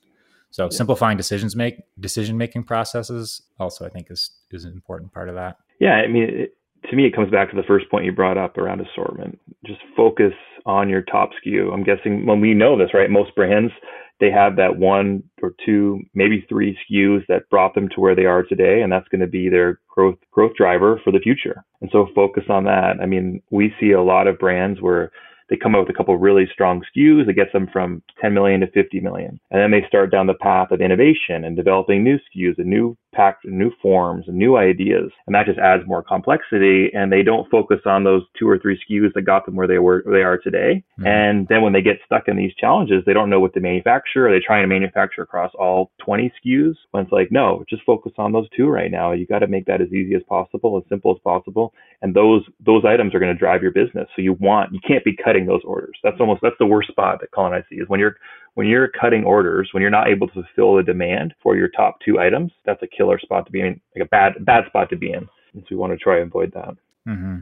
So 0.54 0.64
yeah. 0.64 0.70
simplifying 0.70 1.16
decisions 1.16 1.56
make 1.56 1.82
decision 1.98 2.38
making 2.38 2.62
processes 2.62 3.42
also 3.58 3.84
I 3.84 3.88
think 3.88 4.06
is 4.08 4.30
is 4.52 4.64
an 4.64 4.72
important 4.72 5.12
part 5.12 5.28
of 5.28 5.34
that. 5.34 5.56
Yeah, 5.80 5.94
I 5.94 6.06
mean 6.06 6.22
it, 6.22 6.56
to 6.90 6.96
me 6.96 7.06
it 7.06 7.14
comes 7.14 7.28
back 7.28 7.50
to 7.50 7.56
the 7.56 7.64
first 7.64 7.90
point 7.90 8.04
you 8.04 8.12
brought 8.12 8.38
up 8.38 8.56
around 8.56 8.80
assortment. 8.80 9.40
Just 9.66 9.80
focus 9.96 10.32
on 10.64 10.88
your 10.88 11.02
top 11.02 11.30
SKU. 11.44 11.72
I'm 11.72 11.82
guessing 11.82 12.24
when 12.24 12.40
we 12.40 12.54
know 12.54 12.78
this, 12.78 12.94
right? 12.94 13.10
Most 13.10 13.34
brands 13.34 13.72
they 14.20 14.30
have 14.30 14.56
that 14.56 14.76
one 14.76 15.22
or 15.42 15.54
two, 15.64 16.00
maybe 16.14 16.44
three 16.48 16.78
SKUs 16.90 17.26
that 17.28 17.48
brought 17.50 17.74
them 17.74 17.88
to 17.90 18.00
where 18.00 18.14
they 18.14 18.26
are 18.26 18.42
today, 18.42 18.82
and 18.82 18.92
that's 18.92 19.08
going 19.08 19.20
to 19.20 19.26
be 19.26 19.48
their 19.48 19.80
growth 19.88 20.18
growth 20.30 20.54
driver 20.56 21.00
for 21.02 21.10
the 21.10 21.18
future. 21.18 21.64
And 21.80 21.90
so 21.92 22.08
focus 22.14 22.44
on 22.48 22.64
that. 22.64 22.96
I 23.02 23.06
mean, 23.06 23.42
we 23.50 23.74
see 23.80 23.92
a 23.92 24.02
lot 24.02 24.26
of 24.26 24.38
brands 24.38 24.80
where 24.80 25.10
they 25.48 25.56
come 25.56 25.74
up 25.74 25.86
with 25.86 25.94
a 25.94 25.96
couple 25.96 26.16
really 26.16 26.48
strong 26.52 26.82
SKUs 26.96 27.26
that 27.26 27.34
gets 27.34 27.52
them 27.52 27.68
from 27.72 28.02
10 28.20 28.32
million 28.34 28.60
to 28.60 28.70
50 28.70 29.00
million. 29.00 29.40
And 29.50 29.60
then 29.60 29.70
they 29.70 29.86
start 29.86 30.10
down 30.10 30.26
the 30.26 30.34
path 30.34 30.70
of 30.70 30.80
innovation 30.80 31.44
and 31.44 31.56
developing 31.56 32.02
new 32.02 32.18
SKUs 32.18 32.58
and 32.58 32.66
new 32.66 32.96
packs 33.14 33.44
and 33.44 33.58
new 33.58 33.70
forms 33.80 34.26
and 34.26 34.36
new 34.36 34.56
ideas. 34.56 35.10
And 35.26 35.34
that 35.34 35.46
just 35.46 35.58
adds 35.58 35.84
more 35.86 36.02
complexity. 36.02 36.90
And 36.92 37.12
they 37.12 37.22
don't 37.22 37.50
focus 37.50 37.80
on 37.86 38.04
those 38.04 38.22
two 38.38 38.48
or 38.48 38.58
three 38.58 38.78
SKUs 38.78 39.12
that 39.14 39.22
got 39.22 39.46
them 39.46 39.56
where 39.56 39.66
they 39.66 39.78
were 39.78 40.02
where 40.04 40.18
they 40.18 40.24
are 40.24 40.38
today. 40.38 40.82
Mm-hmm. 40.98 41.06
And 41.06 41.48
then 41.48 41.62
when 41.62 41.72
they 41.72 41.82
get 41.82 41.98
stuck 42.04 42.28
in 42.28 42.36
these 42.36 42.54
challenges, 42.54 43.02
they 43.06 43.12
don't 43.12 43.30
know 43.30 43.40
what 43.40 43.54
to 43.54 43.60
manufacture. 43.60 44.28
Are 44.28 44.32
they 44.32 44.44
trying 44.44 44.62
to 44.62 44.68
manufacture 44.68 45.22
across 45.22 45.52
all 45.58 45.92
20 46.04 46.32
SKUs? 46.44 46.74
When 46.90 47.04
it's 47.04 47.12
like, 47.12 47.30
no, 47.30 47.64
just 47.68 47.84
focus 47.84 48.12
on 48.18 48.32
those 48.32 48.48
two 48.56 48.68
right 48.68 48.90
now. 48.90 49.12
You 49.12 49.26
got 49.26 49.40
to 49.40 49.46
make 49.46 49.66
that 49.66 49.80
as 49.80 49.88
easy 49.88 50.14
as 50.14 50.22
possible, 50.28 50.76
as 50.76 50.88
simple 50.88 51.12
as 51.12 51.20
possible. 51.22 51.72
And 52.04 52.12
those 52.12 52.42
those 52.60 52.84
items 52.84 53.14
are 53.14 53.18
going 53.18 53.32
to 53.32 53.38
drive 53.38 53.62
your 53.62 53.72
business. 53.72 54.06
So 54.14 54.20
you 54.20 54.34
want 54.34 54.74
you 54.74 54.80
can't 54.86 55.02
be 55.02 55.16
cutting 55.16 55.46
those 55.46 55.62
orders. 55.64 55.96
That's 56.02 56.20
almost 56.20 56.42
that's 56.42 56.54
the 56.58 56.66
worst 56.66 56.90
spot 56.90 57.18
that 57.22 57.30
Colin 57.30 57.54
I 57.54 57.64
see 57.70 57.76
is 57.76 57.88
when 57.88 57.98
you're 57.98 58.16
when 58.52 58.66
you're 58.66 58.88
cutting 58.88 59.24
orders, 59.24 59.70
when 59.72 59.80
you're 59.80 59.90
not 59.90 60.08
able 60.08 60.26
to 60.28 60.34
fulfill 60.34 60.76
the 60.76 60.82
demand 60.82 61.32
for 61.42 61.56
your 61.56 61.68
top 61.68 61.96
two 62.04 62.20
items, 62.20 62.52
that's 62.66 62.82
a 62.82 62.86
killer 62.86 63.18
spot 63.18 63.46
to 63.46 63.52
be 63.52 63.62
in, 63.62 63.80
like 63.96 64.04
a 64.04 64.08
bad 64.10 64.34
bad 64.44 64.66
spot 64.66 64.90
to 64.90 64.96
be 64.96 65.12
in. 65.12 65.26
And 65.54 65.62
so 65.62 65.68
we 65.70 65.76
want 65.76 65.94
to 65.94 65.96
try 65.96 66.18
and 66.18 66.26
avoid 66.26 66.52
that. 66.52 66.76
Mm-hmm. 67.08 67.38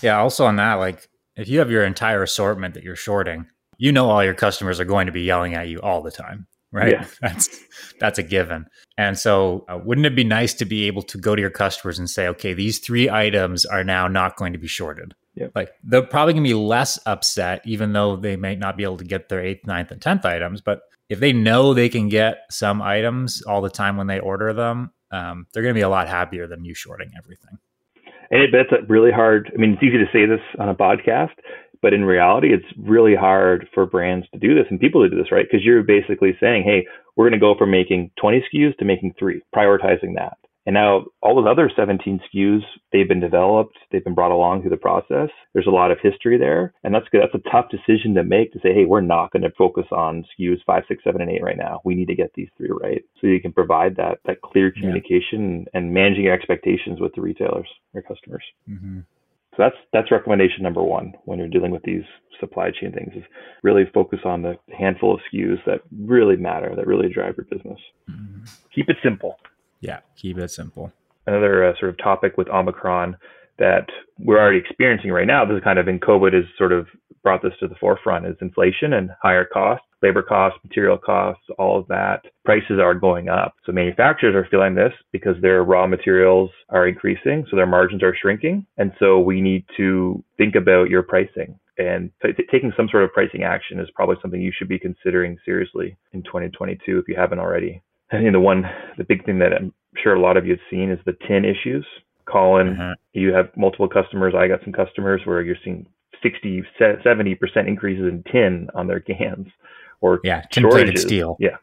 Yeah. 0.00 0.18
Also 0.18 0.46
on 0.46 0.56
that, 0.56 0.76
like 0.76 1.10
if 1.36 1.46
you 1.46 1.58
have 1.58 1.70
your 1.70 1.84
entire 1.84 2.22
assortment 2.22 2.72
that 2.72 2.84
you're 2.84 2.96
shorting, 2.96 3.44
you 3.76 3.92
know 3.92 4.08
all 4.08 4.24
your 4.24 4.32
customers 4.32 4.80
are 4.80 4.86
going 4.86 5.04
to 5.08 5.12
be 5.12 5.24
yelling 5.24 5.52
at 5.52 5.68
you 5.68 5.78
all 5.82 6.00
the 6.00 6.10
time 6.10 6.46
right? 6.72 6.92
Yeah. 6.92 7.06
That's 7.20 7.48
that's 7.98 8.18
a 8.18 8.22
given. 8.22 8.66
And 8.98 9.18
so, 9.18 9.64
uh, 9.68 9.78
wouldn't 9.82 10.06
it 10.06 10.16
be 10.16 10.24
nice 10.24 10.54
to 10.54 10.64
be 10.64 10.86
able 10.86 11.02
to 11.02 11.18
go 11.18 11.34
to 11.34 11.40
your 11.40 11.50
customers 11.50 11.98
and 11.98 12.08
say, 12.08 12.28
okay, 12.28 12.54
these 12.54 12.78
three 12.78 13.08
items 13.10 13.64
are 13.64 13.84
now 13.84 14.08
not 14.08 14.36
going 14.36 14.52
to 14.52 14.58
be 14.58 14.66
shorted. 14.66 15.14
Yep. 15.34 15.52
Like 15.54 15.70
they're 15.84 16.02
probably 16.02 16.32
going 16.32 16.44
to 16.44 16.48
be 16.48 16.54
less 16.54 16.98
upset, 17.06 17.62
even 17.64 17.92
though 17.92 18.16
they 18.16 18.36
might 18.36 18.58
not 18.58 18.76
be 18.76 18.84
able 18.84 18.96
to 18.98 19.04
get 19.04 19.28
their 19.28 19.40
eighth, 19.40 19.66
ninth, 19.66 19.90
and 19.90 20.00
tenth 20.00 20.24
items. 20.24 20.60
But 20.60 20.80
if 21.08 21.20
they 21.20 21.32
know 21.32 21.72
they 21.74 21.88
can 21.88 22.08
get 22.08 22.38
some 22.50 22.82
items 22.82 23.42
all 23.42 23.60
the 23.60 23.70
time 23.70 23.96
when 23.96 24.06
they 24.06 24.18
order 24.18 24.52
them, 24.52 24.92
um, 25.10 25.46
they're 25.52 25.62
going 25.62 25.74
to 25.74 25.78
be 25.78 25.82
a 25.82 25.88
lot 25.88 26.08
happier 26.08 26.46
than 26.46 26.64
you 26.64 26.74
shorting 26.74 27.12
everything. 27.16 27.58
And 28.30 28.42
it, 28.42 28.50
that's 28.52 28.72
a 28.72 28.84
really 28.86 29.12
hard. 29.12 29.52
I 29.54 29.58
mean, 29.58 29.74
it's 29.74 29.82
easy 29.82 29.98
to 29.98 30.06
say 30.12 30.26
this 30.26 30.40
on 30.58 30.68
a 30.68 30.74
podcast, 30.74 31.36
but 31.82 31.92
in 31.92 32.04
reality, 32.04 32.52
it's 32.52 32.66
really 32.78 33.14
hard 33.14 33.68
for 33.74 33.86
brands 33.86 34.26
to 34.32 34.38
do 34.38 34.54
this 34.54 34.66
and 34.70 34.80
people 34.80 35.02
to 35.02 35.10
do 35.10 35.16
this, 35.16 35.32
right? 35.32 35.46
Because 35.50 35.64
you're 35.64 35.82
basically 35.82 36.36
saying, 36.40 36.64
hey, 36.64 36.86
we're 37.16 37.28
going 37.28 37.38
to 37.38 37.44
go 37.44 37.54
from 37.58 37.70
making 37.70 38.10
20 38.20 38.44
SKUs 38.52 38.76
to 38.78 38.84
making 38.84 39.14
three, 39.18 39.42
prioritizing 39.54 40.14
that. 40.16 40.38
And 40.66 40.74
now 40.74 41.06
all 41.22 41.36
those 41.36 41.48
other 41.48 41.70
17 41.74 42.20
SKUs, 42.34 42.62
they've 42.92 43.08
been 43.08 43.20
developed, 43.20 43.78
they've 43.90 44.02
been 44.02 44.16
brought 44.16 44.32
along 44.32 44.60
through 44.60 44.70
the 44.70 44.76
process. 44.76 45.28
There's 45.54 45.68
a 45.68 45.70
lot 45.70 45.92
of 45.92 45.98
history 46.02 46.36
there. 46.36 46.74
And 46.82 46.92
that's 46.92 47.06
good. 47.10 47.22
That's 47.22 47.46
a 47.46 47.50
tough 47.50 47.66
decision 47.70 48.14
to 48.14 48.24
make 48.24 48.52
to 48.52 48.58
say, 48.58 48.74
hey, 48.74 48.84
we're 48.84 49.00
not 49.00 49.30
going 49.30 49.44
to 49.44 49.52
focus 49.56 49.86
on 49.92 50.24
SKUs 50.38 50.58
five, 50.66 50.82
six, 50.88 51.04
seven, 51.04 51.20
and 51.20 51.30
eight 51.30 51.42
right 51.42 51.56
now. 51.56 51.80
We 51.84 51.94
need 51.94 52.08
to 52.08 52.16
get 52.16 52.32
these 52.34 52.48
three 52.56 52.70
right. 52.70 53.04
So 53.20 53.28
you 53.28 53.40
can 53.40 53.52
provide 53.52 53.94
that 53.96 54.18
that 54.26 54.42
clear 54.42 54.72
communication 54.72 55.60
yeah. 55.60 55.78
and 55.78 55.94
managing 55.94 56.24
your 56.24 56.34
expectations 56.34 57.00
with 57.00 57.14
the 57.14 57.22
retailers, 57.22 57.68
your 57.94 58.02
customers. 58.02 58.44
Mm-hmm. 58.68 59.00
So 59.56 59.62
that's 59.62 59.76
that's 59.92 60.10
recommendation 60.10 60.62
number 60.62 60.82
one 60.82 61.14
when 61.24 61.38
you're 61.38 61.48
dealing 61.48 61.70
with 61.70 61.82
these 61.82 62.04
supply 62.38 62.70
chain 62.70 62.92
things 62.92 63.12
is 63.16 63.24
really 63.62 63.84
focus 63.94 64.20
on 64.24 64.42
the 64.42 64.58
handful 64.76 65.14
of 65.14 65.20
SKUs 65.32 65.64
that 65.64 65.80
really 65.98 66.36
matter, 66.36 66.74
that 66.76 66.86
really 66.86 67.08
drive 67.08 67.36
your 67.36 67.46
business. 67.46 67.78
Mm-hmm. 68.10 68.44
Keep 68.74 68.90
it 68.90 68.96
simple. 69.02 69.38
Yeah, 69.80 70.00
keep 70.16 70.38
it 70.38 70.50
simple. 70.50 70.92
Another 71.26 71.64
uh, 71.64 71.72
sort 71.78 71.90
of 71.90 71.98
topic 71.98 72.36
with 72.36 72.48
Omicron 72.48 73.16
that 73.58 73.86
we're 74.18 74.38
already 74.38 74.58
experiencing 74.58 75.10
right 75.10 75.26
now, 75.26 75.44
this 75.44 75.56
is 75.56 75.64
kind 75.64 75.78
of 75.78 75.88
in 75.88 75.98
COVID 75.98 76.38
is 76.38 76.44
sort 76.58 76.72
of 76.72 76.86
brought 77.26 77.42
this 77.42 77.58
to 77.58 77.66
the 77.66 77.74
forefront 77.80 78.24
is 78.24 78.36
inflation 78.40 78.92
and 78.92 79.10
higher 79.20 79.44
costs, 79.44 79.84
labor 80.00 80.22
costs, 80.22 80.60
material 80.62 80.96
costs, 80.96 81.42
all 81.58 81.76
of 81.76 81.88
that. 81.88 82.20
Prices 82.44 82.78
are 82.80 82.94
going 82.94 83.28
up. 83.28 83.56
So 83.64 83.72
manufacturers 83.72 84.36
are 84.36 84.46
feeling 84.48 84.76
this 84.76 84.92
because 85.10 85.34
their 85.42 85.64
raw 85.64 85.88
materials 85.88 86.50
are 86.68 86.86
increasing, 86.86 87.44
so 87.50 87.56
their 87.56 87.66
margins 87.66 88.04
are 88.04 88.14
shrinking. 88.14 88.64
And 88.78 88.92
so 89.00 89.18
we 89.18 89.40
need 89.40 89.64
to 89.76 90.22
think 90.38 90.54
about 90.54 90.88
your 90.88 91.02
pricing. 91.02 91.58
And 91.78 92.12
t- 92.22 92.44
taking 92.48 92.72
some 92.76 92.88
sort 92.88 93.02
of 93.02 93.12
pricing 93.12 93.42
action 93.42 93.80
is 93.80 93.88
probably 93.96 94.14
something 94.22 94.40
you 94.40 94.52
should 94.56 94.68
be 94.68 94.78
considering 94.78 95.36
seriously 95.44 95.96
in 96.12 96.22
2022 96.22 96.96
if 96.96 97.08
you 97.08 97.16
haven't 97.18 97.40
already. 97.40 97.82
I 98.12 98.18
think 98.18 98.30
the 98.30 98.38
one, 98.38 98.62
the 98.98 99.04
big 99.04 99.26
thing 99.26 99.40
that 99.40 99.52
I'm 99.52 99.74
sure 100.00 100.14
a 100.14 100.20
lot 100.20 100.36
of 100.36 100.46
you 100.46 100.52
have 100.52 100.60
seen 100.70 100.92
is 100.92 101.00
the 101.04 101.16
tin 101.26 101.44
issues. 101.44 101.84
Colin, 102.24 102.68
uh-huh. 102.68 102.94
you 103.14 103.32
have 103.32 103.50
multiple 103.56 103.88
customers. 103.88 104.32
I 104.36 104.46
got 104.46 104.60
some 104.62 104.72
customers 104.72 105.22
where 105.24 105.42
you're 105.42 105.56
seeing 105.64 105.86
60, 106.30 106.64
70% 106.80 107.68
increases 107.68 108.04
in 108.04 108.24
tin 108.30 108.68
on 108.74 108.86
their 108.86 109.00
cans 109.00 109.48
or 110.00 110.20
yeah, 110.24 110.42
tin 110.50 110.68
plated 110.68 110.98
steel. 110.98 111.36
Yeah. 111.38 111.56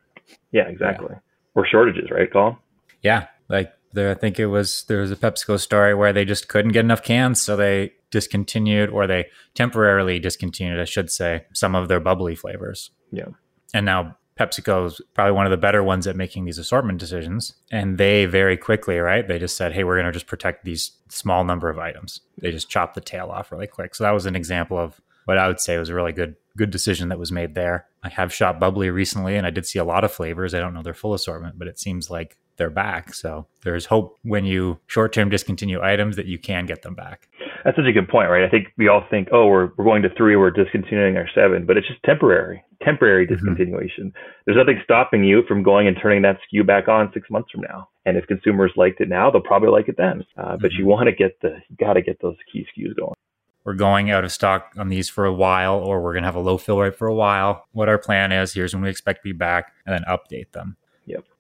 Yeah, 0.51 0.67
exactly. 0.67 1.09
Yeah. 1.11 1.19
Or 1.55 1.67
shortages, 1.67 2.09
right, 2.09 2.31
Colin? 2.31 2.55
Yeah. 3.01 3.27
Like 3.49 3.73
there, 3.91 4.11
I 4.11 4.13
think 4.13 4.39
it 4.39 4.47
was, 4.47 4.85
there 4.87 4.99
was 4.99 5.11
a 5.11 5.15
PepsiCo 5.15 5.59
story 5.59 5.93
where 5.93 6.13
they 6.13 6.25
just 6.25 6.47
couldn't 6.47 6.71
get 6.71 6.85
enough 6.85 7.03
cans. 7.03 7.41
So 7.41 7.55
they 7.55 7.93
discontinued 8.09 8.89
or 8.89 9.05
they 9.05 9.25
temporarily 9.53 10.19
discontinued, 10.19 10.79
I 10.79 10.85
should 10.85 11.11
say, 11.11 11.45
some 11.53 11.75
of 11.75 11.87
their 11.89 11.99
bubly 11.99 12.35
flavors. 12.35 12.91
Yeah. 13.11 13.27
And 13.73 13.85
now 13.85 14.17
PepsiCo 14.39 14.87
is 14.87 15.01
probably 15.13 15.33
one 15.33 15.45
of 15.45 15.51
the 15.51 15.57
better 15.57 15.83
ones 15.83 16.07
at 16.07 16.15
making 16.15 16.45
these 16.45 16.57
assortment 16.57 16.99
decisions. 16.99 17.53
And 17.71 17.97
they 17.97 18.25
very 18.25 18.57
quickly, 18.57 18.97
right? 18.97 19.27
They 19.27 19.39
just 19.39 19.55
said, 19.55 19.73
hey, 19.73 19.83
we're 19.83 19.95
going 19.95 20.07
to 20.07 20.11
just 20.11 20.27
protect 20.27 20.65
these 20.65 20.91
small 21.09 21.43
number 21.43 21.69
of 21.69 21.77
items. 21.77 22.21
They 22.39 22.51
just 22.51 22.69
chopped 22.69 22.95
the 22.95 23.01
tail 23.01 23.29
off 23.29 23.51
really 23.51 23.67
quick. 23.67 23.93
So 23.95 24.03
that 24.03 24.11
was 24.11 24.25
an 24.25 24.35
example 24.35 24.77
of 24.77 24.99
what 25.25 25.37
I 25.37 25.47
would 25.47 25.59
say 25.59 25.77
was 25.77 25.89
a 25.89 25.95
really 25.95 26.11
good 26.11 26.35
good 26.55 26.69
decision 26.69 27.09
that 27.09 27.19
was 27.19 27.31
made 27.31 27.55
there. 27.55 27.87
I 28.03 28.09
have 28.09 28.33
shot 28.33 28.59
bubly 28.59 28.89
recently 28.89 29.35
and 29.35 29.47
I 29.47 29.49
did 29.49 29.65
see 29.65 29.79
a 29.79 29.83
lot 29.83 30.03
of 30.03 30.11
flavors. 30.11 30.53
I 30.53 30.59
don't 30.59 30.73
know 30.73 30.83
their 30.83 30.93
full 30.93 31.13
assortment, 31.13 31.57
but 31.57 31.67
it 31.67 31.79
seems 31.79 32.09
like 32.09 32.37
they're 32.57 32.69
back. 32.69 33.13
So 33.13 33.47
there's 33.63 33.85
hope 33.85 34.17
when 34.23 34.45
you 34.45 34.79
short 34.87 35.13
term 35.13 35.29
discontinue 35.29 35.81
items 35.81 36.15
that 36.15 36.25
you 36.25 36.37
can 36.37 36.65
get 36.65 36.81
them 36.81 36.95
back. 36.95 37.29
That's 37.63 37.77
such 37.77 37.85
a 37.85 37.93
good 37.93 38.09
point, 38.09 38.29
right? 38.29 38.43
I 38.43 38.49
think 38.49 38.67
we 38.77 38.89
all 38.89 39.03
think, 39.09 39.29
oh, 39.31 39.47
we're, 39.47 39.69
we're 39.77 39.85
going 39.85 40.01
to 40.01 40.09
three, 40.17 40.35
we're 40.35 40.51
discontinuing 40.51 41.15
our 41.15 41.29
seven, 41.33 41.65
but 41.65 41.77
it's 41.77 41.87
just 41.87 42.03
temporary, 42.03 42.61
temporary 42.83 43.25
mm-hmm. 43.25 43.47
discontinuation. 43.47 44.11
There's 44.45 44.57
nothing 44.57 44.81
stopping 44.83 45.23
you 45.23 45.43
from 45.47 45.63
going 45.63 45.87
and 45.87 45.97
turning 46.01 46.23
that 46.23 46.39
SKU 46.53 46.67
back 46.67 46.89
on 46.89 47.09
six 47.13 47.29
months 47.29 47.51
from 47.51 47.61
now. 47.61 47.87
And 48.05 48.17
if 48.17 48.27
consumers 48.27 48.71
liked 48.75 48.99
it 48.99 49.07
now, 49.07 49.31
they'll 49.31 49.41
probably 49.41 49.69
like 49.69 49.87
it 49.87 49.95
then. 49.97 50.25
Uh, 50.37 50.57
but 50.57 50.71
mm-hmm. 50.71 50.79
you 50.79 50.85
want 50.85 51.07
to 51.07 51.15
get 51.15 51.39
the, 51.41 51.55
you 51.69 51.77
got 51.77 51.93
to 51.93 52.01
get 52.01 52.21
those 52.21 52.35
key 52.51 52.67
SKUs 52.77 52.95
going 52.97 53.15
we're 53.63 53.73
going 53.73 54.11
out 54.11 54.23
of 54.23 54.31
stock 54.31 54.73
on 54.77 54.89
these 54.89 55.09
for 55.09 55.25
a 55.25 55.33
while, 55.33 55.75
or 55.75 56.01
we're 56.01 56.13
going 56.13 56.23
to 56.23 56.27
have 56.27 56.35
a 56.35 56.39
low 56.39 56.57
fill 56.57 56.79
rate 56.79 56.95
for 56.95 57.07
a 57.07 57.15
while. 57.15 57.65
What 57.71 57.89
our 57.89 57.97
plan 57.97 58.31
is, 58.31 58.53
here's 58.53 58.73
when 58.73 58.83
we 58.83 58.89
expect 58.89 59.19
to 59.19 59.23
be 59.23 59.31
back, 59.31 59.71
and 59.85 59.93
then 59.93 60.03
update 60.07 60.51
them. 60.51 60.77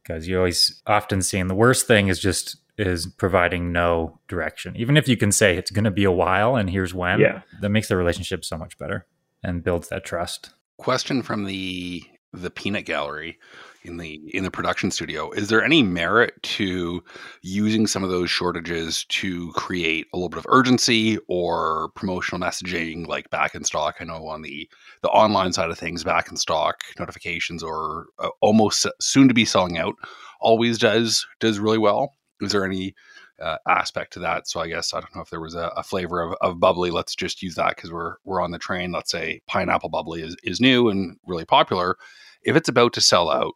Yep. 0.03 0.15
Because 0.15 0.27
you 0.27 0.37
always 0.37 0.81
often 0.85 1.21
seeing 1.21 1.47
the 1.47 1.55
worst 1.55 1.87
thing 1.87 2.07
is 2.07 2.19
just 2.19 2.57
is 2.77 3.05
providing 3.05 3.71
no 3.71 4.19
direction. 4.27 4.75
Even 4.75 4.97
if 4.97 5.07
you 5.07 5.15
can 5.15 5.31
say 5.31 5.55
it's 5.55 5.71
going 5.71 5.83
to 5.83 5.91
be 5.91 6.03
a 6.03 6.11
while 6.11 6.55
and 6.55 6.69
here's 6.69 6.93
when, 6.93 7.19
yeah. 7.19 7.41
that 7.61 7.69
makes 7.69 7.87
the 7.87 7.95
relationship 7.95 8.43
so 8.43 8.57
much 8.57 8.77
better 8.77 9.05
and 9.43 9.63
builds 9.63 9.89
that 9.89 10.03
trust. 10.03 10.51
Question 10.77 11.21
from 11.21 11.45
the 11.45 12.03
the 12.33 12.49
peanut 12.49 12.85
gallery 12.85 13.37
in 13.85 13.97
the 13.97 14.21
in 14.33 14.43
the 14.43 14.51
production 14.51 14.91
studio 14.91 15.31
is 15.31 15.49
there 15.49 15.63
any 15.63 15.83
merit 15.83 16.33
to 16.43 17.03
using 17.41 17.87
some 17.87 18.03
of 18.03 18.09
those 18.09 18.29
shortages 18.29 19.05
to 19.05 19.51
create 19.53 20.07
a 20.13 20.17
little 20.17 20.29
bit 20.29 20.39
of 20.39 20.45
urgency 20.49 21.17
or 21.27 21.89
promotional 21.95 22.39
messaging 22.39 23.07
like 23.07 23.29
back 23.29 23.55
in 23.55 23.63
stock 23.63 23.95
i 23.99 24.03
know 24.03 24.27
on 24.27 24.41
the 24.41 24.69
the 25.01 25.09
online 25.09 25.53
side 25.53 25.69
of 25.69 25.77
things 25.77 26.03
back 26.03 26.29
in 26.29 26.37
stock 26.37 26.81
notifications 26.99 27.63
or 27.63 28.07
uh, 28.19 28.29
almost 28.41 28.87
soon 28.99 29.27
to 29.27 29.33
be 29.33 29.45
selling 29.45 29.77
out 29.77 29.95
always 30.39 30.77
does 30.77 31.25
does 31.39 31.59
really 31.59 31.77
well 31.77 32.13
is 32.41 32.51
there 32.51 32.65
any 32.65 32.93
uh, 33.41 33.57
aspect 33.67 34.13
to 34.13 34.19
that. 34.19 34.47
So 34.47 34.59
I 34.59 34.67
guess 34.67 34.93
I 34.93 34.99
don't 34.99 35.15
know 35.15 35.21
if 35.21 35.29
there 35.29 35.41
was 35.41 35.55
a, 35.55 35.71
a 35.75 35.83
flavor 35.83 36.21
of, 36.21 36.35
of, 36.41 36.59
bubly. 36.59 36.91
Let's 36.91 37.15
just 37.15 37.41
use 37.41 37.55
that 37.55 37.75
because 37.75 37.91
we're 37.91 38.15
we're 38.23 38.41
on 38.41 38.51
the 38.51 38.59
train. 38.59 38.91
Let's 38.91 39.11
say 39.11 39.41
pineapple 39.47 39.89
bubly 39.89 40.21
is 40.21 40.35
is 40.43 40.61
new 40.61 40.89
and 40.89 41.17
really 41.25 41.45
popular. 41.45 41.97
If 42.43 42.55
it's 42.55 42.69
about 42.69 42.93
to 42.93 43.01
sell 43.01 43.29
out, 43.29 43.53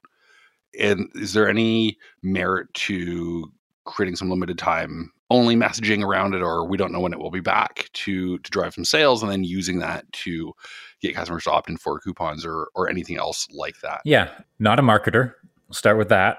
and 0.79 1.09
is 1.15 1.33
there 1.33 1.49
any 1.49 1.97
merit 2.21 2.73
to 2.73 3.51
creating 3.85 4.15
some 4.15 4.29
limited 4.29 4.57
time 4.57 5.11
only 5.29 5.55
messaging 5.55 6.03
around 6.03 6.33
it, 6.33 6.41
or 6.41 6.65
we 6.65 6.77
don't 6.77 6.91
know 6.91 6.99
when 6.99 7.13
it 7.13 7.19
will 7.19 7.31
be 7.31 7.39
back 7.39 7.89
to 7.93 8.37
to 8.39 8.51
drive 8.51 8.73
some 8.73 8.85
sales, 8.85 9.21
and 9.21 9.31
then 9.31 9.43
using 9.43 9.79
that 9.79 10.09
to 10.13 10.53
get 11.01 11.15
customers 11.15 11.43
to 11.43 11.51
opt 11.51 11.69
in 11.69 11.77
for 11.77 11.99
coupons 11.99 12.45
or 12.45 12.69
or 12.75 12.89
anything 12.89 13.17
else 13.17 13.47
like 13.51 13.79
that? 13.81 14.01
Yeah, 14.05 14.29
not 14.59 14.79
a 14.79 14.81
marketer. 14.81 15.33
We'll 15.67 15.73
start 15.73 15.97
with 15.97 16.09
that. 16.09 16.37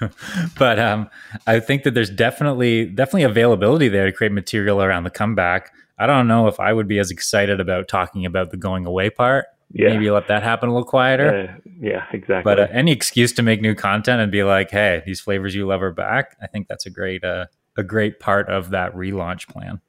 but 0.58 0.78
um, 0.78 1.10
I 1.46 1.58
think 1.58 1.82
that 1.82 1.94
there's 1.94 2.10
definitely 2.10 2.86
definitely 2.86 3.24
availability 3.24 3.88
there 3.88 4.06
to 4.06 4.12
create 4.12 4.32
material 4.32 4.82
around 4.82 5.04
the 5.04 5.10
comeback. 5.10 5.72
I 5.98 6.06
don't 6.06 6.28
know 6.28 6.46
if 6.48 6.60
I 6.60 6.72
would 6.72 6.88
be 6.88 6.98
as 6.98 7.10
excited 7.10 7.60
about 7.60 7.88
talking 7.88 8.26
about 8.26 8.50
the 8.50 8.56
going 8.56 8.86
away 8.86 9.10
part. 9.10 9.46
Yeah. 9.74 9.88
Maybe 9.88 10.08
let 10.08 10.28
that 10.28 10.44
happen 10.44 10.68
a 10.68 10.72
little 10.72 10.88
quieter. 10.88 11.58
Uh, 11.58 11.70
yeah, 11.80 12.04
exactly. 12.12 12.42
But 12.44 12.60
uh, 12.60 12.68
any 12.70 12.92
excuse 12.92 13.32
to 13.32 13.42
make 13.42 13.60
new 13.60 13.74
content 13.74 14.20
and 14.20 14.30
be 14.30 14.44
like, 14.44 14.70
"Hey, 14.70 15.02
these 15.04 15.20
flavors 15.20 15.54
you 15.54 15.66
love 15.66 15.82
are 15.82 15.92
back." 15.92 16.36
I 16.40 16.46
think 16.46 16.68
that's 16.68 16.86
a 16.86 16.90
great 16.90 17.24
uh, 17.24 17.46
a 17.76 17.82
great 17.82 18.20
part 18.20 18.48
of 18.48 18.70
that 18.70 18.94
relaunch 18.94 19.48
plan. 19.48 19.80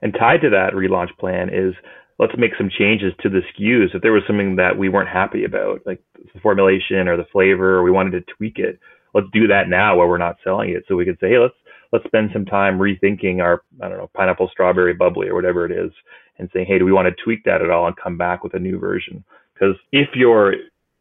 And 0.00 0.14
tied 0.14 0.42
to 0.42 0.50
that 0.50 0.74
relaunch 0.74 1.16
plan 1.18 1.48
is 1.52 1.74
let's 2.20 2.34
make 2.38 2.52
some 2.56 2.70
changes 2.70 3.12
to 3.22 3.28
the 3.28 3.40
SKUs. 3.40 3.94
If 3.94 4.02
there 4.02 4.12
was 4.12 4.22
something 4.28 4.56
that 4.56 4.78
we 4.78 4.88
weren't 4.88 5.08
happy 5.08 5.44
about, 5.44 5.80
like 5.84 6.00
the 6.32 6.40
formulation 6.40 7.08
or 7.08 7.16
the 7.16 7.26
flavor, 7.32 7.78
or 7.78 7.82
we 7.82 7.90
wanted 7.90 8.12
to 8.12 8.34
tweak 8.36 8.58
it, 8.58 8.78
let's 9.12 9.26
do 9.32 9.48
that 9.48 9.68
now 9.68 9.96
while 9.96 10.08
we're 10.08 10.18
not 10.18 10.36
selling 10.44 10.70
it. 10.70 10.84
So 10.86 10.94
we 10.94 11.04
could 11.04 11.18
say, 11.20 11.30
hey, 11.30 11.38
let's 11.38 11.54
let's 11.92 12.06
spend 12.06 12.30
some 12.32 12.44
time 12.44 12.78
rethinking 12.78 13.40
our 13.40 13.62
I 13.82 13.88
don't 13.88 13.98
know 13.98 14.10
pineapple 14.14 14.48
strawberry 14.50 14.94
bubly 14.94 15.28
or 15.28 15.34
whatever 15.34 15.64
it 15.64 15.72
is, 15.72 15.92
and 16.38 16.48
saying, 16.52 16.66
hey, 16.66 16.78
do 16.78 16.84
we 16.84 16.92
want 16.92 17.08
to 17.08 17.24
tweak 17.24 17.44
that 17.44 17.62
at 17.62 17.70
all 17.70 17.86
and 17.86 17.96
come 17.96 18.16
back 18.16 18.42
with 18.42 18.54
a 18.54 18.58
new 18.58 18.78
version? 18.78 19.24
Because 19.54 19.76
if 19.92 20.08
you're 20.14 20.54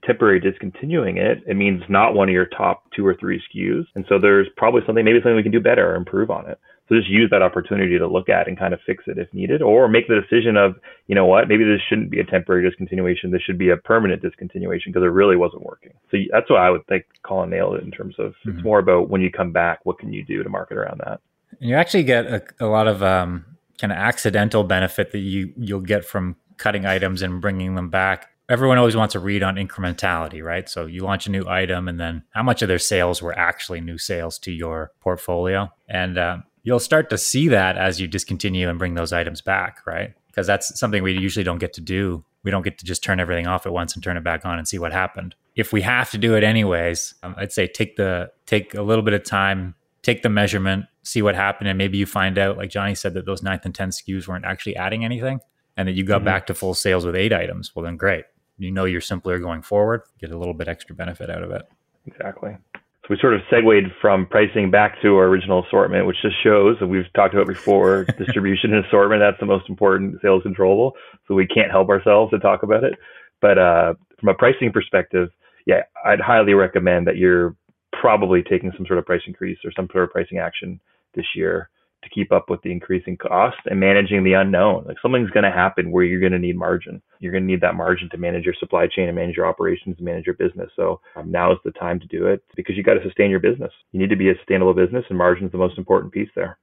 temporary 0.04 0.40
discontinuing 0.40 1.18
it, 1.18 1.40
it 1.48 1.56
means 1.56 1.82
not 1.88 2.16
one 2.16 2.28
of 2.28 2.34
your 2.34 2.48
top 2.48 2.84
two 2.96 3.06
or 3.06 3.16
three 3.16 3.42
SKUs. 3.54 3.86
And 3.96 4.06
so 4.10 4.20
there's 4.20 4.48
probably 4.58 4.82
something, 4.86 5.06
maybe 5.06 5.20
something 5.20 5.36
we 5.36 5.44
can 5.44 5.52
do 5.52 5.60
better 5.60 5.92
or 5.92 5.96
improve 5.96 6.32
on 6.32 6.50
it. 6.50 6.60
So 6.92 6.98
just 6.98 7.10
use 7.10 7.30
that 7.32 7.42
opportunity 7.42 7.98
to 7.98 8.06
look 8.06 8.28
at 8.28 8.50
and 8.50 8.60
kind 8.60 8.74
of 8.74 8.82
fix 8.86 9.06
it 9.08 9.18
if 9.18 9.34
needed, 9.34 9.62
or 9.62 9.88
make 9.88 10.10
the 10.10 10.20
decision 10.20 10.58
of, 10.58 10.76
you 11.08 11.16
know 11.16 11.26
what, 11.26 11.48
maybe 11.48 11.64
this 11.64 11.80
shouldn't 11.88 12.12
be 12.12 12.20
a 12.20 12.26
temporary 12.26 12.70
discontinuation. 12.70 13.32
This 13.32 13.42
should 13.44 13.58
be 13.58 13.70
a 13.70 13.78
permanent 13.78 14.22
discontinuation 14.22 14.88
because 14.88 15.04
it 15.04 15.14
really 15.14 15.38
wasn't 15.38 15.64
working. 15.64 15.94
So 16.12 16.18
that's 16.34 16.50
what 16.50 16.60
I 16.60 16.70
would 16.70 16.86
think 16.88 17.06
Colin 17.24 17.50
nailed 17.50 17.76
it 17.76 17.84
in 17.84 17.92
terms 17.92 18.16
of 18.20 18.32
mm-hmm. 18.32 18.50
it's 18.50 18.64
more 18.66 18.80
about 18.80 19.10
when 19.10 19.22
you 19.22 19.32
come 19.32 19.54
back, 19.54 19.80
what 19.86 20.00
can 20.00 20.12
you 20.12 20.26
do 20.26 20.44
to 20.44 20.50
market 20.50 20.76
around 20.76 21.00
that? 21.06 21.22
And 21.62 21.70
you 21.70 21.78
actually 21.78 22.04
get 22.04 22.26
a, 22.26 22.44
a 22.60 22.66
lot 22.66 22.90
of 22.90 23.02
um, 23.02 23.46
kind 23.80 23.94
of 23.94 23.98
accidental 23.98 24.66
benefit 24.66 25.14
that 25.14 25.20
you 25.20 25.54
you'll 25.56 25.80
get 25.80 26.04
from 26.04 26.36
cutting 26.58 26.86
items 26.86 27.22
and 27.22 27.40
bringing 27.40 27.76
them 27.76 27.90
back 27.90 28.28
everyone 28.52 28.78
always 28.78 28.98
wants 28.98 29.14
to 29.14 29.20
read 29.20 29.44
on 29.44 29.56
incrementality, 29.56 30.44
right? 30.44 30.68
So 30.68 30.86
you 30.86 31.04
launch 31.04 31.26
a 31.26 31.32
new 31.32 31.48
item, 31.48 31.88
and 31.88 31.98
then 31.98 32.24
how 32.32 32.44
much 32.44 32.62
of 32.62 32.68
their 32.68 32.80
sales 32.80 33.22
were 33.22 33.38
actually 33.38 33.80
new 33.80 33.98
sales 33.98 34.38
to 34.40 34.52
your 34.52 34.92
portfolio, 35.00 35.72
and 35.88 36.18
uh, 36.18 36.38
you'll 36.64 36.80
start 36.80 37.10
to 37.10 37.18
see 37.18 37.48
that 37.50 37.78
as 37.78 38.00
you 38.00 38.08
discontinue 38.08 38.70
and 38.70 38.80
bring 38.80 38.96
those 38.96 39.14
items 39.14 39.42
back, 39.42 39.86
right? 39.86 40.14
Because 40.28 40.48
that's 40.48 40.80
something 40.80 41.04
we 41.04 41.18
usually 41.18 41.44
don't 41.44 41.60
get 41.60 41.74
to 41.74 41.82
do. 41.82 42.24
We 42.44 42.52
don't 42.52 42.64
get 42.64 42.78
to 42.80 42.86
just 42.86 43.04
turn 43.04 43.20
everything 43.20 43.48
off 43.48 43.66
at 43.66 43.74
once 43.74 43.94
and 43.94 44.04
turn 44.04 44.18
it 44.18 44.24
back 44.24 44.46
on 44.46 44.58
and 44.58 44.68
see 44.68 44.80
what 44.80 44.92
happened. 44.92 45.36
If 45.56 45.74
we 45.74 45.82
have 45.82 46.10
to 46.12 46.18
do 46.18 46.36
it 46.36 46.44
anyways, 46.44 47.16
um, 47.24 47.36
I'd 47.38 47.52
say 47.52 47.68
take 47.68 47.98
the 47.98 48.32
take 48.46 48.74
a 48.74 48.82
little 48.82 49.04
bit 49.04 49.14
of 49.14 49.24
time 49.24 49.76
take 50.02 50.24
the 50.24 50.30
measurement, 50.30 50.86
see 51.04 51.22
what 51.22 51.36
happened, 51.36 51.70
and 51.70 51.78
maybe 51.78 51.98
you 51.98 52.06
find 52.06 52.38
out, 52.38 52.58
like 52.58 52.70
Johnny 52.70 52.96
said, 52.96 53.14
that 53.14 53.26
those 53.26 53.44
ninth 53.44 53.66
and 53.66 53.76
10 53.76 53.90
SKUs 53.90 54.28
weren't 54.28 54.46
actually 54.46 54.76
adding 54.76 55.06
anything 55.06 55.40
and 55.78 55.88
that 55.88 55.94
you 55.94 56.04
got 56.04 56.18
mm-hmm. 56.18 56.26
back 56.26 56.48
to 56.48 56.54
full 56.54 56.74
sales 56.74 57.06
with 57.06 57.16
eight 57.16 57.34
items. 57.34 57.76
Well, 57.76 57.86
then 57.86 57.98
great. 57.98 58.26
You 58.58 58.72
know 58.72 58.86
you're 58.86 59.02
simpler 59.02 59.40
going 59.40 59.62
forward, 59.62 60.02
get 60.20 60.32
a 60.32 60.38
little 60.38 60.54
bit 60.54 60.68
extra 60.68 60.96
benefit 60.96 61.30
out 61.30 61.44
of 61.44 61.52
it. 61.52 61.64
Exactly. 62.06 62.58
So 63.04 63.08
we 63.10 63.18
sort 63.20 63.34
of 63.34 63.42
segued 63.50 63.92
from 64.00 64.28
pricing 64.28 64.70
back 64.70 65.02
to 65.02 65.16
our 65.16 65.26
original 65.26 65.64
assortment, 65.66 66.06
which 66.06 66.18
just 66.22 66.36
shows 66.44 66.78
that 66.80 66.88
we've 66.88 67.12
talked 67.16 67.34
about 67.34 67.48
before 67.48 68.04
distribution 68.18 68.74
and 68.74 68.86
assortment. 68.86 69.22
That's 69.22 69.40
the 69.40 69.48
most 69.48 69.68
important 69.70 70.22
sales 70.22 70.44
controllable. 70.44 70.94
So 71.28 71.34
we 71.34 71.48
can't 71.48 71.72
help 71.72 71.90
ourselves 71.90 72.32
to 72.32 72.40
talk 72.40 72.62
about 72.64 72.84
it. 72.84 72.94
But 73.42 73.58
uh, 73.58 73.96
from 74.20 74.30
a 74.30 74.34
pricing 74.36 74.72
perspective, 74.72 75.30
yeah, 75.66 75.82
I'd 76.06 76.22
highly 76.22 76.54
recommend 76.54 77.08
that 77.08 77.18
you're 77.18 77.56
probably 77.92 78.44
taking 78.44 78.72
some 78.78 78.86
sort 78.86 79.00
of 79.00 79.06
price 79.06 79.22
increase 79.26 79.58
or 79.66 79.72
some 79.76 79.88
sort 79.92 80.04
of 80.04 80.12
pricing 80.12 80.38
action 80.38 80.80
this 81.16 81.26
year 81.36 81.70
to 82.04 82.10
keep 82.10 82.32
up 82.32 82.50
with 82.50 82.62
the 82.62 82.72
increasing 82.72 83.18
cost 83.18 83.58
and 83.66 83.80
managing 83.80 84.24
the 84.24 84.34
unknown. 84.34 84.84
Like 84.88 84.98
something's 85.02 85.30
going 85.30 85.44
to 85.44 85.52
happen 85.52 85.92
where 85.92 86.04
you're 86.04 86.20
going 86.20 86.32
to 86.32 86.40
need 86.40 86.58
margin. 86.58 87.02
You're 87.20 87.32
going 87.32 87.44
to 87.44 87.48
need 87.48 87.62
that 87.62 87.76
margin 87.76 88.10
to 88.10 88.18
manage 88.18 88.46
your 88.46 88.56
supply 88.60 88.88
chain 88.88 89.08
and 89.08 89.16
manage 89.16 89.38
your 89.38 89.46
operations 89.46 89.96
and 89.98 90.06
manage 90.06 90.26
your 90.26 90.36
business. 90.36 90.70
So 90.76 91.02
um, 91.16 91.32
now 91.32 91.52
is 91.52 91.60
the 91.64 91.72
time 91.72 92.00
to 92.00 92.08
do 92.08 92.28
it 92.28 92.44
because 92.56 92.76
you 92.76 92.84
got 92.84 92.96
to 92.96 93.04
sustain 93.04 93.30
your 93.30 93.40
business. 93.40 93.72
You 93.92 94.00
need 94.00 94.10
to 94.10 94.16
be 94.16 94.30
a 94.30 94.36
sustainable 94.38 94.74
business, 94.74 95.06
and 95.10 95.18
margin 95.18 95.46
is 95.46 95.52
the 95.52 95.58
most 95.58 95.78
important 95.78 96.14
piece 96.14 96.30
there. 96.36 96.58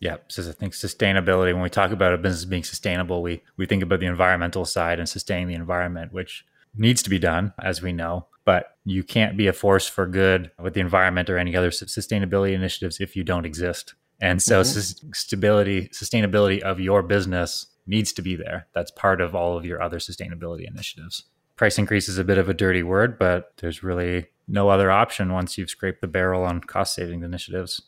Yeah, 0.00 0.18
so 0.28 0.48
I 0.48 0.52
think 0.52 0.74
sustainability. 0.74 1.52
When 1.52 1.62
we 1.62 1.70
talk 1.70 1.90
about 1.90 2.14
a 2.14 2.18
business 2.18 2.44
being 2.44 2.62
sustainable, 2.62 3.20
we 3.20 3.42
we 3.56 3.66
think 3.66 3.82
about 3.82 4.00
the 4.00 4.06
environmental 4.06 4.64
side 4.64 5.00
and 5.00 5.08
sustaining 5.08 5.48
the 5.48 5.54
environment, 5.54 6.12
which 6.12 6.44
needs 6.76 7.02
to 7.02 7.10
be 7.10 7.18
done, 7.18 7.52
as 7.60 7.82
we 7.82 7.92
know. 7.92 8.26
But 8.44 8.76
you 8.84 9.02
can't 9.02 9.36
be 9.36 9.48
a 9.48 9.52
force 9.52 9.88
for 9.88 10.06
good 10.06 10.52
with 10.58 10.74
the 10.74 10.80
environment 10.80 11.28
or 11.28 11.36
any 11.36 11.54
other 11.56 11.70
sustainability 11.70 12.54
initiatives 12.54 13.00
if 13.00 13.16
you 13.16 13.24
don't 13.24 13.44
exist. 13.44 13.94
And 14.20 14.42
so, 14.42 14.62
mm-hmm. 14.62 15.10
stability, 15.12 15.88
sustainability 15.88 16.60
of 16.60 16.80
your 16.80 17.02
business 17.02 17.66
needs 17.86 18.12
to 18.14 18.22
be 18.22 18.36
there. 18.36 18.66
That's 18.74 18.90
part 18.90 19.20
of 19.20 19.34
all 19.34 19.56
of 19.56 19.64
your 19.64 19.80
other 19.80 19.98
sustainability 19.98 20.68
initiatives. 20.68 21.24
Price 21.56 21.78
increase 21.78 22.08
is 22.08 22.18
a 22.18 22.24
bit 22.24 22.38
of 22.38 22.48
a 22.48 22.54
dirty 22.54 22.82
word, 22.82 23.18
but 23.18 23.52
there's 23.58 23.82
really 23.82 24.26
no 24.46 24.68
other 24.68 24.90
option 24.90 25.32
once 25.32 25.58
you've 25.58 25.70
scraped 25.70 26.00
the 26.00 26.06
barrel 26.06 26.44
on 26.44 26.60
cost 26.60 26.94
saving 26.94 27.22
initiatives. 27.22 27.82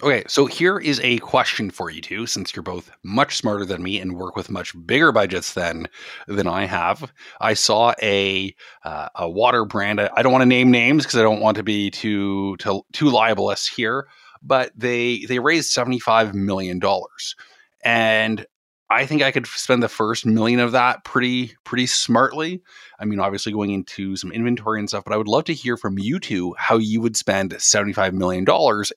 Okay, 0.00 0.22
so 0.28 0.46
here 0.46 0.78
is 0.78 1.00
a 1.00 1.18
question 1.18 1.70
for 1.70 1.90
you 1.90 2.00
two, 2.00 2.24
since 2.26 2.54
you're 2.54 2.62
both 2.62 2.88
much 3.02 3.36
smarter 3.36 3.64
than 3.64 3.82
me 3.82 3.98
and 3.98 4.16
work 4.16 4.36
with 4.36 4.48
much 4.48 4.72
bigger 4.86 5.10
budgets 5.10 5.54
than 5.54 5.88
than 6.28 6.46
I 6.46 6.66
have. 6.66 7.12
I 7.40 7.54
saw 7.54 7.94
a 8.00 8.54
uh, 8.84 9.08
a 9.16 9.28
water 9.28 9.64
brand. 9.64 10.00
I 10.00 10.22
don't 10.22 10.30
want 10.30 10.42
to 10.42 10.46
name 10.46 10.70
names 10.70 11.04
because 11.04 11.18
I 11.18 11.22
don't 11.22 11.40
want 11.40 11.56
to 11.56 11.64
be 11.64 11.90
too 11.90 12.56
too, 12.58 12.82
too 12.92 13.10
libelous 13.10 13.66
here, 13.66 14.06
but 14.42 14.72
they 14.76 15.24
they 15.26 15.38
raised 15.38 15.70
seventy 15.70 15.98
five 15.98 16.34
million 16.34 16.78
dollars, 16.78 17.36
and 17.84 18.46
I 18.90 19.04
think 19.04 19.22
I 19.22 19.32
could 19.32 19.46
spend 19.46 19.82
the 19.82 19.88
first 19.88 20.24
million 20.24 20.60
of 20.60 20.72
that 20.72 21.04
pretty 21.04 21.54
pretty 21.64 21.86
smartly. 21.86 22.62
I 22.98 23.04
mean, 23.04 23.20
obviously 23.20 23.52
going 23.52 23.70
into 23.70 24.16
some 24.16 24.32
inventory 24.32 24.80
and 24.80 24.88
stuff, 24.88 25.04
but 25.04 25.12
I 25.12 25.18
would 25.18 25.28
love 25.28 25.44
to 25.44 25.54
hear 25.54 25.76
from 25.76 25.98
you 25.98 26.18
two 26.18 26.54
how 26.56 26.78
you 26.78 27.00
would 27.02 27.16
spend 27.16 27.52
$75 27.52 28.12
million 28.12 28.46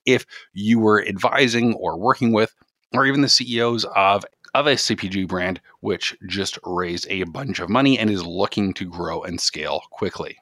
if 0.05 0.25
you 0.53 0.79
were 0.79 1.05
advising 1.05 1.73
or 1.73 1.99
working 1.99 2.31
with, 2.31 2.55
or 2.93 3.05
even 3.05 3.21
the 3.21 3.29
CEOs 3.29 3.85
of 3.95 4.25
of 4.53 4.67
a 4.67 4.75
CPG 4.75 5.27
brand 5.27 5.61
which 5.79 6.15
just 6.27 6.57
raised 6.63 7.07
a 7.09 7.23
bunch 7.23 7.59
of 7.59 7.69
money 7.69 7.97
and 7.97 8.09
is 8.09 8.25
looking 8.25 8.73
to 8.73 8.85
grow 8.85 9.23
and 9.23 9.39
scale 9.39 9.81
quickly. 9.91 10.37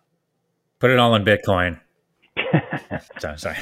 Put 0.79 0.91
it 0.91 0.99
all 0.99 1.15
in 1.15 1.25
Bitcoin. 1.25 1.79
sorry, 3.19 3.37
sorry. 3.37 3.57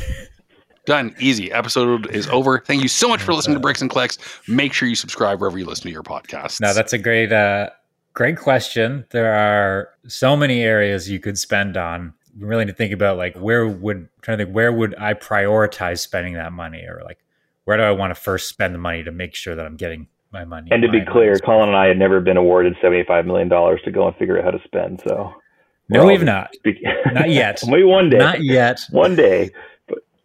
Done. 0.88 1.14
Easy. 1.20 1.52
Episode 1.52 2.10
is 2.16 2.30
over. 2.30 2.60
Thank 2.60 2.82
you 2.82 2.88
so 2.88 3.10
much 3.10 3.22
for 3.22 3.34
listening 3.34 3.56
to 3.56 3.60
Bricks 3.60 3.82
and 3.82 3.90
Clicks. 3.90 4.18
Make 4.48 4.72
sure 4.72 4.88
you 4.88 4.96
subscribe 4.96 5.42
wherever 5.42 5.60
you 5.60 5.66
listen 5.66 5.84
to 5.84 5.92
your 5.92 6.02
podcast. 6.02 6.62
Now 6.62 6.72
that's 6.72 6.94
a 6.94 6.98
great, 6.98 7.34
uh, 7.34 7.72
great 8.14 8.38
question. 8.38 9.06
There 9.10 9.34
are 9.34 9.90
so 10.08 10.38
many 10.38 10.64
areas 10.64 11.10
you 11.12 11.20
could 11.20 11.38
spend 11.38 11.76
on. 11.76 12.14
We 12.40 12.48
really 12.48 12.64
need 12.64 12.72
to 12.72 12.78
think 12.78 12.94
about 12.94 13.18
like 13.18 13.36
where 13.36 13.68
would 13.68 14.08
trying 14.22 14.38
to 14.38 14.46
think 14.46 14.56
where 14.56 14.72
would 14.72 14.96
I 14.98 15.14
prioritize 15.14 16.00
spending 16.00 16.36
that 16.36 16.54
money, 16.54 16.86
or 16.88 17.02
like 17.04 17.20
where 17.66 17.76
do 17.76 17.84
I 17.84 17.92
want 17.92 18.12
to 18.12 18.16
first 18.16 18.48
spend 18.48 18.74
the 18.74 18.80
money 18.80 19.04
to 19.04 19.12
make 19.12 19.36
sure 19.36 19.56
that 19.56 19.66
I'm 19.66 19.76
getting 19.76 20.08
my 20.32 20.46
money. 20.46 20.70
And 20.72 20.82
to 20.84 20.90
be 20.90 21.04
clear, 21.04 21.38
Colin 21.40 21.68
and 21.68 21.78
I 21.78 21.88
had 21.88 21.98
never 21.98 22.22
been 22.22 22.38
awarded 22.38 22.76
$75 22.82 23.26
million 23.26 23.50
to 23.50 23.92
go 23.92 24.08
and 24.08 24.16
figure 24.16 24.38
out 24.38 24.46
how 24.46 24.52
to 24.52 24.64
spend. 24.64 25.02
So, 25.06 25.34
no, 25.90 26.06
we've 26.06 26.24
not. 26.24 26.54
not 27.12 27.30
yet. 27.30 27.62
Maybe 27.68 27.84
one 27.84 28.10
day. 28.10 28.18
Not 28.20 28.42
yet. 28.42 28.82
One 28.92 29.16
day 29.16 29.52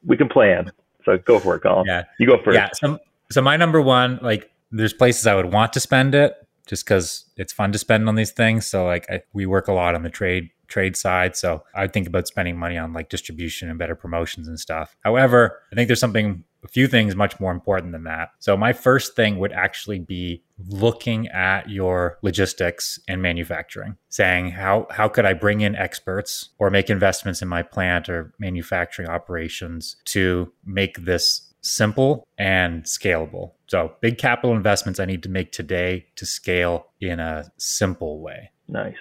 we 0.04 0.16
can 0.16 0.28
plan. 0.28 0.70
So 1.04 1.18
go 1.18 1.38
for 1.38 1.56
it, 1.56 1.60
Colin. 1.60 1.86
Yeah, 1.86 2.04
you 2.18 2.26
go 2.26 2.38
first. 2.42 2.54
Yeah. 2.54 2.68
So, 2.74 2.98
so 3.30 3.42
my 3.42 3.56
number 3.56 3.80
one, 3.80 4.18
like, 4.22 4.50
there's 4.70 4.92
places 4.92 5.26
I 5.26 5.34
would 5.34 5.52
want 5.52 5.72
to 5.74 5.80
spend 5.80 6.14
it 6.14 6.34
just 6.66 6.84
because 6.84 7.24
it's 7.36 7.52
fun 7.52 7.72
to 7.72 7.78
spend 7.78 8.08
on 8.08 8.14
these 8.14 8.30
things. 8.30 8.66
So 8.66 8.86
like, 8.86 9.10
I, 9.10 9.22
we 9.32 9.46
work 9.46 9.68
a 9.68 9.72
lot 9.72 9.94
on 9.94 10.02
the 10.02 10.10
trade 10.10 10.50
trade 10.68 10.96
side. 10.96 11.36
So 11.36 11.62
I 11.74 11.86
think 11.86 12.06
about 12.06 12.26
spending 12.26 12.56
money 12.56 12.78
on 12.78 12.94
like 12.94 13.10
distribution 13.10 13.68
and 13.68 13.78
better 13.78 13.94
promotions 13.94 14.48
and 14.48 14.58
stuff. 14.58 14.96
However, 15.00 15.58
I 15.70 15.74
think 15.74 15.88
there's 15.88 16.00
something, 16.00 16.44
a 16.64 16.68
few 16.68 16.86
things 16.86 17.14
much 17.14 17.38
more 17.38 17.52
important 17.52 17.92
than 17.92 18.04
that. 18.04 18.30
So 18.38 18.56
my 18.56 18.72
first 18.72 19.14
thing 19.14 19.38
would 19.38 19.52
actually 19.52 19.98
be 19.98 20.42
looking 20.68 21.28
at 21.28 21.68
your 21.68 22.18
logistics 22.22 23.00
and 23.08 23.22
manufacturing, 23.22 23.96
saying 24.08 24.50
how 24.50 24.86
how 24.90 25.08
could 25.08 25.24
I 25.24 25.34
bring 25.34 25.60
in 25.60 25.76
experts 25.76 26.50
or 26.58 26.70
make 26.70 26.90
investments 26.90 27.42
in 27.42 27.48
my 27.48 27.62
plant 27.62 28.08
or 28.08 28.32
manufacturing 28.38 29.08
operations 29.08 29.96
to 30.06 30.52
make 30.64 31.04
this 31.04 31.52
simple 31.62 32.26
and 32.38 32.84
scalable. 32.84 33.52
So, 33.68 33.92
big 34.00 34.18
capital 34.18 34.54
investments 34.54 35.00
I 35.00 35.04
need 35.04 35.22
to 35.22 35.28
make 35.28 35.52
today 35.52 36.06
to 36.16 36.26
scale 36.26 36.88
in 37.00 37.20
a 37.20 37.50
simple 37.56 38.20
way. 38.20 38.50
Nice. 38.68 38.94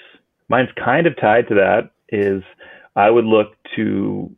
Mine's 0.50 0.70
kind 0.84 1.08
of 1.08 1.16
tied 1.20 1.48
to 1.50 1.56
that 1.56 1.92
is 2.10 2.44
I 2.96 3.10
would 3.10 3.26
look 3.26 3.56
to 3.76 4.36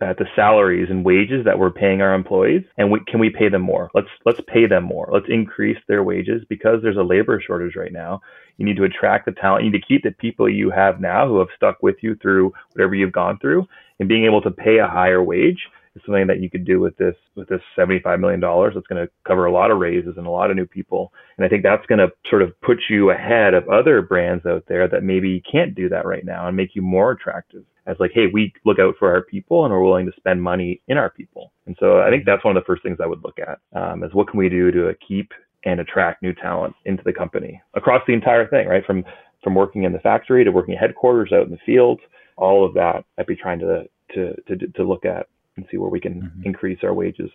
at 0.00 0.18
the 0.18 0.26
salaries 0.34 0.88
and 0.90 1.04
wages 1.04 1.44
that 1.44 1.58
we're 1.58 1.70
paying 1.70 2.02
our 2.02 2.14
employees 2.14 2.62
and 2.78 2.90
we, 2.90 3.00
can 3.06 3.20
we 3.20 3.30
pay 3.30 3.48
them 3.48 3.62
more? 3.62 3.90
Let's 3.94 4.08
let's 4.26 4.40
pay 4.48 4.66
them 4.66 4.84
more. 4.84 5.08
Let's 5.12 5.26
increase 5.28 5.78
their 5.88 6.02
wages. 6.02 6.42
Because 6.48 6.80
there's 6.82 6.96
a 6.96 7.02
labor 7.02 7.40
shortage 7.44 7.76
right 7.76 7.92
now 7.92 8.20
you 8.58 8.66
need 8.66 8.76
to 8.76 8.84
attract 8.84 9.26
the 9.26 9.32
talent. 9.32 9.64
You 9.64 9.70
need 9.70 9.80
to 9.80 9.86
keep 9.86 10.02
the 10.02 10.12
people 10.12 10.48
you 10.48 10.70
have 10.70 11.00
now 11.00 11.26
who 11.26 11.38
have 11.38 11.48
stuck 11.56 11.82
with 11.82 11.96
you 12.00 12.16
through 12.16 12.52
whatever 12.72 12.94
you've 12.94 13.12
gone 13.12 13.38
through. 13.38 13.66
And 13.98 14.08
being 14.08 14.24
able 14.24 14.42
to 14.42 14.50
pay 14.50 14.78
a 14.78 14.86
higher 14.86 15.22
wage 15.22 15.58
is 15.94 16.02
something 16.04 16.26
that 16.26 16.40
you 16.40 16.50
could 16.50 16.64
do 16.64 16.80
with 16.80 16.96
this 16.96 17.14
with 17.34 17.48
this 17.48 17.60
75 17.76 18.20
million 18.20 18.40
dollars. 18.40 18.74
That's 18.74 18.86
going 18.86 19.04
to 19.04 19.12
cover 19.26 19.46
a 19.46 19.52
lot 19.52 19.70
of 19.70 19.78
raises 19.78 20.16
and 20.16 20.26
a 20.26 20.30
lot 20.30 20.50
of 20.50 20.56
new 20.56 20.66
people. 20.66 21.12
And 21.36 21.44
i 21.44 21.48
think 21.48 21.62
that's 21.62 21.86
going 21.86 21.98
to 21.98 22.12
sort 22.28 22.42
of 22.42 22.58
put 22.60 22.78
you 22.88 23.10
ahead 23.10 23.54
of 23.54 23.68
other 23.68 24.02
brands 24.02 24.46
out 24.46 24.64
there 24.68 24.88
that 24.88 25.02
maybe 25.02 25.42
can't 25.50 25.74
do 25.74 25.88
that 25.88 26.06
right 26.06 26.24
now 26.24 26.46
and 26.46 26.56
make 26.56 26.74
you 26.74 26.82
more 26.82 27.12
attractive 27.12 27.64
as 27.86 27.96
like 28.00 28.10
hey 28.14 28.26
we 28.32 28.52
look 28.64 28.78
out 28.78 28.94
for 28.98 29.12
our 29.12 29.22
people 29.22 29.64
and 29.64 29.72
we're 29.72 29.82
willing 29.82 30.06
to 30.06 30.12
spend 30.16 30.42
money 30.42 30.80
in 30.88 30.96
our 30.96 31.10
people 31.10 31.52
and 31.66 31.76
so 31.78 32.00
i 32.00 32.10
think 32.10 32.24
that's 32.24 32.44
one 32.44 32.56
of 32.56 32.62
the 32.62 32.66
first 32.66 32.82
things 32.82 32.98
i 33.02 33.06
would 33.06 33.22
look 33.22 33.38
at 33.38 33.58
um, 33.80 34.02
is 34.04 34.14
what 34.14 34.28
can 34.28 34.38
we 34.38 34.48
do 34.48 34.70
to 34.70 34.94
keep 35.06 35.32
and 35.64 35.80
attract 35.80 36.22
new 36.22 36.32
talent 36.32 36.74
into 36.84 37.02
the 37.04 37.12
company 37.12 37.60
across 37.74 38.02
the 38.06 38.12
entire 38.12 38.48
thing 38.48 38.66
right 38.68 38.84
from 38.84 39.04
from 39.42 39.54
working 39.54 39.84
in 39.84 39.92
the 39.92 39.98
factory 39.98 40.44
to 40.44 40.52
working 40.52 40.74
at 40.74 40.80
headquarters 40.80 41.32
out 41.32 41.44
in 41.44 41.50
the 41.50 41.58
field 41.64 42.00
all 42.36 42.64
of 42.64 42.74
that 42.74 43.04
i'd 43.18 43.26
be 43.26 43.36
trying 43.36 43.58
to 43.58 43.84
to 44.14 44.34
to, 44.46 44.56
to 44.68 44.84
look 44.84 45.04
at 45.04 45.26
and 45.56 45.66
see 45.70 45.76
where 45.76 45.90
we 45.90 46.00
can 46.00 46.22
mm-hmm. 46.22 46.42
increase 46.44 46.78
our 46.82 46.94
wages. 46.94 47.30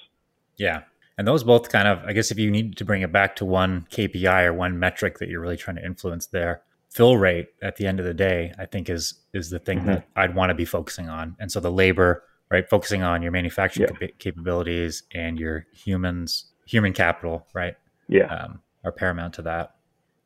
Yeah. 0.58 0.84
And 1.18 1.28
those 1.28 1.44
both 1.44 1.70
kind 1.70 1.88
of, 1.88 2.04
I 2.06 2.14
guess, 2.14 2.32
if 2.32 2.38
you 2.38 2.52
need 2.52 2.78
to 2.78 2.86
bring 2.86 3.02
it 3.02 3.12
back 3.12 3.36
to 3.38 3.46
one 3.46 3.88
KPI 3.92 4.46
or 4.46 4.54
one 4.54 4.80
metric 4.80 5.18
that 5.20 5.30
you're 5.30 5.42
really 5.42 5.58
trying 5.58 5.78
to 5.78 5.86
influence 5.86 6.28
there, 6.28 6.62
fill 6.98 7.16
rate 7.16 7.50
at 7.62 7.76
the 7.76 7.86
end 7.86 8.00
of 8.00 8.06
the 8.08 8.14
day, 8.14 8.52
I 8.58 8.66
think 8.66 8.90
is 8.90 9.14
is 9.32 9.52
the 9.52 9.60
thing 9.60 9.80
mm-hmm. 9.80 9.88
that 9.88 10.08
I'd 10.16 10.34
want 10.36 10.50
to 10.50 10.56
be 10.56 10.66
focusing 10.66 11.10
on. 11.10 11.36
And 11.40 11.52
so 11.52 11.60
the 11.60 11.72
labor, 11.72 12.24
right, 12.50 12.68
focusing 12.68 13.04
on 13.04 13.22
your 13.22 13.32
manufacturing 13.32 13.88
yeah. 13.92 14.08
cap- 14.08 14.18
capabilities 14.18 15.04
and 15.14 15.40
your 15.40 15.68
humans, 15.72 16.52
human 16.66 16.94
capital, 16.94 17.46
right, 17.54 17.76
yeah, 18.10 18.26
um, 18.26 18.62
are 18.84 18.92
paramount 18.92 19.36
to 19.36 19.44
that. 19.44 19.76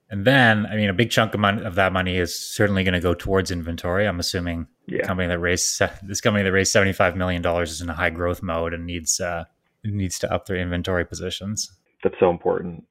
And 0.10 0.26
then, 0.26 0.66
I 0.66 0.76
mean, 0.76 0.90
a 0.90 0.94
big 0.94 1.10
chunk 1.10 1.34
of, 1.34 1.40
money, 1.40 1.64
of 1.64 1.76
that 1.76 1.94
money 1.94 2.18
is 2.18 2.38
certainly 2.38 2.84
going 2.84 2.94
to 2.94 3.00
go 3.00 3.14
towards 3.14 3.50
inventory. 3.50 4.06
I'm 4.08 4.20
assuming 4.20 4.68
yeah. 4.88 5.04
company 5.04 5.28
that 5.28 5.40
raised 5.40 5.82
this 6.04 6.22
company 6.22 6.44
that 6.44 6.52
raised 6.52 6.72
75 6.72 7.18
million 7.18 7.42
dollars 7.42 7.72
is 7.72 7.82
in 7.82 7.90
a 7.90 7.94
high 7.94 8.10
growth 8.10 8.42
mode 8.42 8.74
and 8.74 8.86
needs 8.86 9.20
uh, 9.20 9.44
needs 9.84 10.20
to 10.20 10.34
up 10.34 10.46
their 10.46 10.58
inventory 10.58 11.06
positions. 11.06 11.70
That's 12.02 12.16
so 12.18 12.30
important, 12.30 12.86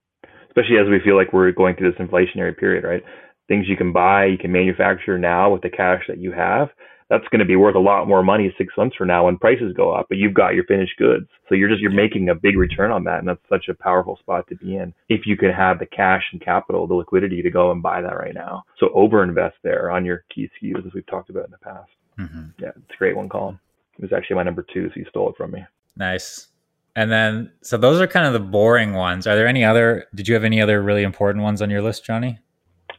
especially 0.49 0.77
as 0.77 0.89
we 0.89 1.01
feel 1.03 1.17
like 1.17 1.33
we're 1.33 1.51
going 1.53 1.77
through 1.77 1.93
this 1.93 2.01
inflationary 2.01 2.57
period, 2.57 2.85
right? 2.85 3.03
Things 3.51 3.69
you 3.69 3.77
can 3.77 3.93
buy, 3.93 4.27
you 4.27 4.39
can 4.39 4.53
manufacture 4.53 5.19
now 5.19 5.51
with 5.51 5.63
the 5.63 5.69
cash 5.69 6.05
that 6.09 6.19
you 6.19 6.31
have 6.31 6.71
that's 7.11 7.27
going 7.33 7.41
to 7.41 7.45
be 7.45 7.57
worth 7.57 7.75
a 7.75 7.81
lot 7.81 8.07
more 8.07 8.23
money 8.23 8.55
six 8.57 8.73
months 8.79 8.95
from 8.95 9.09
now 9.09 9.27
when 9.27 9.37
prices 9.37 9.75
go 9.77 9.91
up, 9.91 10.07
but 10.09 10.17
you've 10.17 10.33
got 10.33 10.55
your 10.55 10.63
finished 10.65 10.97
goods. 10.97 11.27
So 11.49 11.57
you're 11.57 11.69
just, 11.69 11.81
you're 11.81 11.91
making 11.91 12.29
a 12.29 12.37
big 12.37 12.57
return 12.57 12.93
on 12.93 13.03
that. 13.05 13.19
And 13.19 13.27
that's 13.27 13.41
such 13.49 13.67
a 13.69 13.75
powerful 13.75 14.17
spot 14.19 14.47
to 14.49 14.55
be 14.55 14.77
in 14.77 14.95
if 15.09 15.27
you 15.27 15.37
can 15.37 15.51
have 15.51 15.81
the 15.81 15.87
cash 15.87 16.23
and 16.31 16.41
capital, 16.41 16.87
the 16.87 16.95
liquidity 16.95 17.43
to 17.43 17.51
go 17.51 17.73
and 17.73 17.83
buy 17.83 18.01
that 18.01 18.17
right 18.17 18.33
now. 18.33 18.63
So 18.79 18.91
overinvest 18.97 19.55
there 19.65 19.91
on 19.91 20.05
your 20.05 20.25
key 20.33 20.49
SKUs 20.63 20.87
as 20.87 20.95
we've 20.95 21.07
talked 21.09 21.31
about 21.31 21.47
in 21.47 21.51
the 21.51 21.59
past. 21.59 21.91
Mm-hmm. 22.17 22.63
Yeah, 22.63 22.69
it's 22.69 22.95
a 22.95 22.97
great 22.97 23.17
one, 23.17 23.29
Colin. 23.29 23.59
It 23.99 24.03
was 24.03 24.13
actually 24.13 24.37
my 24.37 24.45
number 24.45 24.65
two, 24.73 24.89
so 24.89 24.93
you 24.95 25.07
stole 25.11 25.31
it 25.31 25.37
from 25.37 25.51
me. 25.51 25.65
Nice. 25.97 26.47
And 26.95 27.11
then, 27.11 27.51
so 27.61 27.77
those 27.77 28.01
are 28.01 28.07
kind 28.07 28.27
of 28.27 28.33
the 28.33 28.41
boring 28.41 28.95
ones. 28.95 29.27
Are 29.27 29.35
there 29.35 29.49
any 29.49 29.65
other? 29.65 30.07
Did 30.15 30.29
you 30.29 30.35
have 30.35 30.45
any 30.45 30.61
other 30.61 30.81
really 30.81 31.03
important 31.03 31.43
ones 31.43 31.61
on 31.61 31.71
your 31.71 31.83
list, 31.83 32.05
Johnny? 32.05 32.39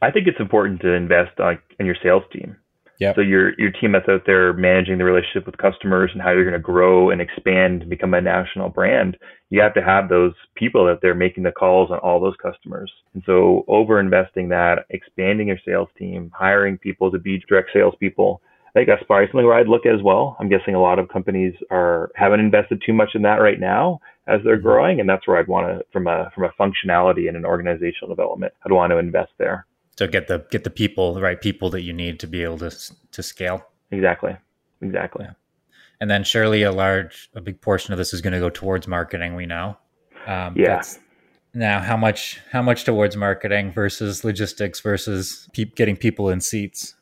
I 0.02 0.10
think 0.10 0.26
it's 0.26 0.40
important 0.40 0.80
to 0.82 0.92
invest 0.92 1.38
like 1.38 1.62
in 1.78 1.86
your 1.86 1.96
sales 2.02 2.24
team. 2.32 2.56
Yeah. 2.98 3.14
So 3.14 3.20
your 3.20 3.58
your 3.58 3.70
team 3.72 3.92
that's 3.92 4.08
out 4.08 4.22
there 4.26 4.52
managing 4.52 4.98
the 4.98 5.04
relationship 5.04 5.46
with 5.46 5.56
customers 5.56 6.10
and 6.12 6.22
how 6.22 6.30
you're 6.30 6.44
going 6.44 6.52
to 6.52 6.58
grow 6.60 7.10
and 7.10 7.20
expand 7.20 7.80
and 7.82 7.90
become 7.90 8.14
a 8.14 8.20
national 8.20 8.68
brand, 8.68 9.16
you 9.50 9.60
have 9.60 9.74
to 9.74 9.82
have 9.82 10.08
those 10.08 10.34
people 10.54 10.86
out 10.86 11.00
there 11.02 11.14
making 11.14 11.42
the 11.44 11.52
calls 11.52 11.90
on 11.90 11.98
all 11.98 12.20
those 12.20 12.36
customers. 12.40 12.92
And 13.14 13.22
so 13.26 13.64
over 13.66 13.98
investing 13.98 14.48
that, 14.50 14.86
expanding 14.90 15.48
your 15.48 15.58
sales 15.64 15.88
team, 15.98 16.30
hiring 16.34 16.78
people 16.78 17.10
to 17.10 17.18
be 17.18 17.42
direct 17.48 17.70
salespeople, 17.72 18.40
I 18.68 18.70
think 18.74 18.88
that's 18.88 19.02
probably 19.04 19.26
something 19.26 19.46
where 19.46 19.56
I'd 19.58 19.68
look 19.68 19.84
at 19.84 19.94
as 19.94 20.02
well. 20.02 20.36
I'm 20.38 20.48
guessing 20.48 20.74
a 20.74 20.80
lot 20.80 20.98
of 20.98 21.08
companies 21.08 21.54
are 21.70 22.10
haven't 22.14 22.40
invested 22.40 22.82
too 22.86 22.92
much 22.92 23.10
in 23.14 23.22
that 23.22 23.40
right 23.40 23.58
now 23.58 24.00
as 24.28 24.40
they're 24.44 24.58
Mhm. 24.58 24.62
growing, 24.62 25.00
and 25.00 25.08
that's 25.08 25.26
where 25.26 25.38
I'd 25.38 25.48
want 25.48 25.66
to, 25.66 25.84
from 25.92 26.06
a 26.06 26.30
from 26.34 26.44
a 26.44 26.50
functionality 26.50 27.26
and 27.26 27.36
an 27.36 27.44
organizational 27.44 28.14
development, 28.14 28.52
I'd 28.64 28.72
want 28.72 28.90
to 28.92 28.98
invest 28.98 29.32
there. 29.38 29.66
So 29.98 30.06
get 30.06 30.26
the 30.28 30.44
get 30.50 30.64
the 30.64 30.70
people, 30.70 31.14
the 31.14 31.20
right 31.20 31.40
people 31.40 31.70
that 31.70 31.82
you 31.82 31.92
need 31.92 32.18
to 32.20 32.26
be 32.26 32.42
able 32.42 32.58
to 32.58 32.70
to 33.12 33.22
scale. 33.22 33.66
Exactly, 33.90 34.36
exactly. 34.80 35.26
And 36.00 36.10
then 36.10 36.24
surely 36.24 36.62
a 36.62 36.72
large, 36.72 37.30
a 37.34 37.40
big 37.40 37.60
portion 37.60 37.92
of 37.92 37.98
this 37.98 38.12
is 38.12 38.20
going 38.20 38.32
to 38.32 38.40
go 38.40 38.50
towards 38.50 38.88
marketing. 38.88 39.36
We 39.36 39.46
know. 39.46 39.76
Um, 40.26 40.54
Yeah. 40.56 40.82
Now, 41.54 41.80
how 41.80 41.96
much 41.98 42.40
how 42.50 42.62
much 42.62 42.84
towards 42.84 43.16
marketing 43.16 43.72
versus 43.72 44.24
logistics 44.24 44.80
versus 44.80 45.48
pe- 45.52 45.66
getting 45.66 45.96
people 45.96 46.30
in 46.30 46.40
seats? 46.40 46.94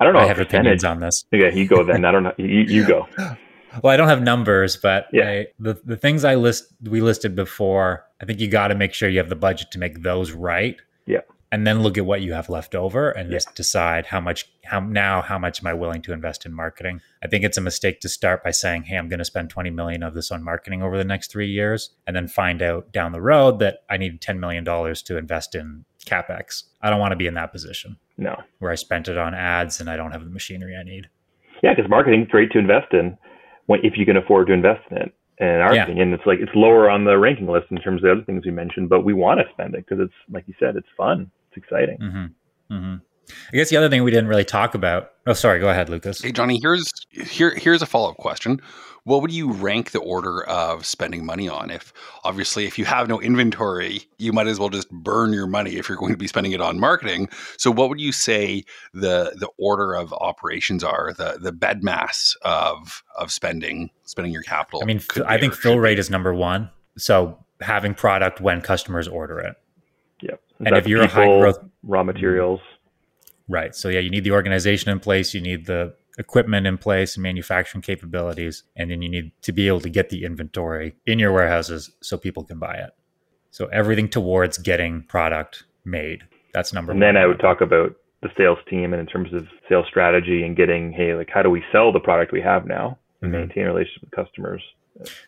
I 0.00 0.04
don't 0.04 0.14
know 0.14 0.20
I 0.20 0.26
have 0.26 0.38
opinions 0.40 0.82
on 0.82 1.00
this. 1.00 1.26
Yeah, 1.30 1.50
you 1.50 1.66
go 1.68 1.84
then. 1.84 2.06
I 2.06 2.10
don't 2.10 2.22
know. 2.22 2.32
You, 2.38 2.46
you 2.46 2.86
go. 2.86 3.06
Well, 3.84 3.92
I 3.92 3.96
don't 3.96 4.08
have 4.08 4.20
numbers, 4.20 4.76
but 4.76 5.06
Yeah. 5.12 5.28
I, 5.28 5.46
the 5.60 5.80
the 5.84 5.96
things 5.96 6.24
I 6.24 6.34
list 6.34 6.72
we 6.82 7.00
listed 7.00 7.36
before, 7.36 8.04
I 8.20 8.24
think 8.24 8.40
you 8.40 8.48
got 8.48 8.68
to 8.68 8.74
make 8.74 8.92
sure 8.94 9.08
you 9.08 9.18
have 9.18 9.28
the 9.28 9.36
budget 9.36 9.70
to 9.70 9.78
make 9.78 10.02
those 10.02 10.32
right. 10.32 10.76
Yeah. 11.06 11.20
And 11.52 11.66
then 11.66 11.80
look 11.82 11.98
at 11.98 12.06
what 12.06 12.20
you 12.20 12.32
have 12.32 12.48
left 12.48 12.76
over 12.76 13.10
and 13.10 13.28
Yeah. 13.28 13.36
just 13.36 13.54
decide 13.56 14.06
how 14.06 14.20
much 14.20 14.46
how 14.66 14.78
now 14.78 15.20
how 15.20 15.36
much 15.36 15.60
am 15.60 15.66
I 15.66 15.74
willing 15.74 16.00
to 16.02 16.12
invest 16.12 16.46
in 16.46 16.52
marketing? 16.54 17.00
I 17.24 17.26
think 17.26 17.42
it's 17.44 17.58
a 17.58 17.60
mistake 17.60 17.98
to 18.00 18.08
start 18.08 18.44
by 18.44 18.52
saying, 18.52 18.84
"Hey, 18.84 18.96
I'm 18.96 19.08
going 19.08 19.18
to 19.18 19.24
spend 19.24 19.50
20 19.50 19.68
million 19.70 20.04
of 20.04 20.14
this 20.14 20.30
on 20.30 20.44
marketing 20.44 20.80
over 20.80 20.96
the 20.96 21.02
next 21.04 21.32
3 21.32 21.48
years," 21.48 21.90
and 22.06 22.14
then 22.14 22.28
find 22.28 22.62
out 22.62 22.92
down 22.92 23.10
the 23.10 23.20
road 23.20 23.58
that 23.58 23.80
I 23.90 23.96
need 23.96 24.20
10 24.20 24.38
million 24.38 24.62
dollars 24.62 25.02
to 25.02 25.16
invest 25.16 25.56
in 25.56 25.84
capex. 26.06 26.64
I 26.80 26.88
don't 26.88 27.00
want 27.00 27.10
to 27.12 27.16
be 27.16 27.26
in 27.26 27.34
that 27.34 27.50
position 27.50 27.96
No. 28.16 28.36
where 28.60 28.70
I 28.70 28.76
spent 28.76 29.08
it 29.08 29.18
on 29.18 29.34
ads 29.34 29.80
and 29.80 29.90
I 29.90 29.96
don't 29.96 30.12
have 30.12 30.24
the 30.24 30.30
machinery 30.30 30.76
I 30.76 30.84
need. 30.84 31.08
Yeah, 31.64 31.74
because 31.74 31.90
marketing's 31.90 32.28
great 32.28 32.52
to 32.52 32.58
invest 32.60 32.92
in 32.94 33.18
when 33.66 33.80
if 33.84 33.98
you 33.98 34.06
can 34.06 34.16
afford 34.16 34.46
to 34.46 34.52
invest 34.52 34.82
in 34.92 34.98
it. 34.98 35.12
And 35.38 35.48
in 35.56 35.60
our 35.62 35.74
Yeah. 35.74 35.82
opinion, 35.84 36.12
it's 36.12 36.26
like 36.26 36.38
it's 36.38 36.54
lower 36.54 36.88
on 36.88 37.04
the 37.04 37.18
ranking 37.18 37.48
list 37.48 37.66
in 37.72 37.78
terms 37.78 37.98
of 37.98 38.02
the 38.02 38.12
other 38.12 38.22
things 38.22 38.44
we 38.46 38.52
mentioned, 38.52 38.88
but 38.88 39.00
we 39.04 39.14
want 39.14 39.40
to 39.40 39.46
spend 39.52 39.74
it 39.74 39.84
because 39.86 39.98
it's 39.98 40.14
like 40.30 40.46
you 40.46 40.54
said, 40.60 40.76
it's 40.76 40.88
fun, 40.96 41.30
it's 41.50 41.56
exciting. 41.56 41.98
Mm-hmm. 41.98 42.74
Mm-hmm. 42.74 42.94
I 43.52 43.56
guess 43.56 43.70
the 43.70 43.76
other 43.76 43.88
thing 43.88 44.02
we 44.02 44.10
didn't 44.10 44.28
really 44.28 44.44
talk 44.44 44.74
about. 44.74 45.12
Oh, 45.26 45.32
sorry. 45.32 45.60
Go 45.60 45.68
ahead, 45.68 45.88
Lucas. 45.88 46.20
Hey 46.20 46.32
Johnny, 46.32 46.58
here's 46.60 46.90
here 47.10 47.54
here's 47.54 47.82
a 47.82 47.86
follow 47.86 48.10
up 48.10 48.16
question. 48.16 48.60
What 49.04 49.22
would 49.22 49.32
you 49.32 49.52
rank 49.52 49.92
the 49.92 50.00
order 50.00 50.44
of 50.46 50.84
spending 50.84 51.24
money 51.24 51.48
on? 51.48 51.70
If 51.70 51.92
obviously 52.24 52.66
if 52.66 52.78
you 52.78 52.84
have 52.84 53.08
no 53.08 53.20
inventory, 53.20 54.02
you 54.18 54.32
might 54.32 54.46
as 54.46 54.58
well 54.58 54.68
just 54.68 54.90
burn 54.90 55.32
your 55.32 55.46
money 55.46 55.76
if 55.76 55.88
you're 55.88 55.96
going 55.96 56.12
to 56.12 56.18
be 56.18 56.26
spending 56.26 56.52
it 56.52 56.60
on 56.60 56.78
marketing. 56.78 57.28
So 57.56 57.70
what 57.70 57.88
would 57.88 58.00
you 58.00 58.12
say 58.12 58.64
the 58.92 59.32
the 59.36 59.48
order 59.58 59.94
of 59.94 60.12
operations 60.14 60.84
are, 60.84 61.12
the 61.16 61.38
the 61.40 61.52
BEDMAS 61.52 62.36
of 62.42 63.02
of 63.16 63.32
spending 63.32 63.90
spending 64.04 64.32
your 64.32 64.42
capital? 64.42 64.80
I 64.82 64.86
mean, 64.86 65.00
could 65.08 65.22
I 65.22 65.38
think 65.38 65.54
fill 65.54 65.78
rate 65.78 65.94
be? 65.94 66.00
is 66.00 66.10
number 66.10 66.34
one. 66.34 66.70
So 66.98 67.38
having 67.60 67.94
product 67.94 68.40
when 68.40 68.60
customers 68.60 69.08
order 69.08 69.38
it. 69.38 69.56
Yep. 70.22 70.42
And 70.64 70.76
if 70.76 70.86
you're 70.86 71.02
a 71.02 71.06
high 71.06 71.26
growth- 71.26 71.64
raw 71.82 72.02
materials, 72.02 72.60
Right. 73.48 73.74
So 73.74 73.88
yeah, 73.88 73.98
you 73.98 74.10
need 74.10 74.22
the 74.22 74.30
organization 74.30 74.92
in 74.92 75.00
place, 75.00 75.34
you 75.34 75.40
need 75.40 75.66
the 75.66 75.92
equipment 76.18 76.68
in 76.68 76.78
place 76.78 77.16
and 77.16 77.22
manufacturing 77.24 77.82
capabilities, 77.82 78.62
and 78.76 78.92
then 78.92 79.02
you 79.02 79.08
need 79.08 79.32
to 79.42 79.50
be 79.50 79.66
able 79.66 79.80
to 79.80 79.88
get 79.88 80.08
the 80.08 80.24
inventory 80.24 80.94
in 81.04 81.18
your 81.18 81.32
warehouses 81.32 81.90
so 82.00 82.16
people 82.16 82.44
can 82.44 82.60
buy 82.60 82.74
it. 82.74 82.90
So 83.50 83.66
everything 83.66 84.08
towards 84.08 84.56
getting 84.58 85.02
product 85.02 85.64
made. 85.84 86.22
That's 86.54 86.72
number 86.72 86.92
and 86.92 87.00
one. 87.00 87.14
then 87.14 87.20
I 87.20 87.26
would 87.26 87.40
talk 87.40 87.60
about 87.60 87.96
the 88.22 88.28
sales 88.36 88.58
team 88.68 88.92
and 88.92 89.00
in 89.00 89.06
terms 89.06 89.32
of 89.32 89.48
sales 89.68 89.86
strategy 89.88 90.44
and 90.44 90.56
getting, 90.56 90.92
hey, 90.92 91.14
like 91.14 91.30
how 91.32 91.42
do 91.42 91.50
we 91.50 91.64
sell 91.72 91.90
the 91.90 91.98
product 91.98 92.30
we 92.30 92.40
have 92.42 92.66
now 92.66 92.98
and 93.20 93.32
Mhm. 93.32 93.38
maintain 93.38 93.64
a 93.64 93.72
relationship 93.72 94.02
with 94.02 94.10
customers? 94.12 94.62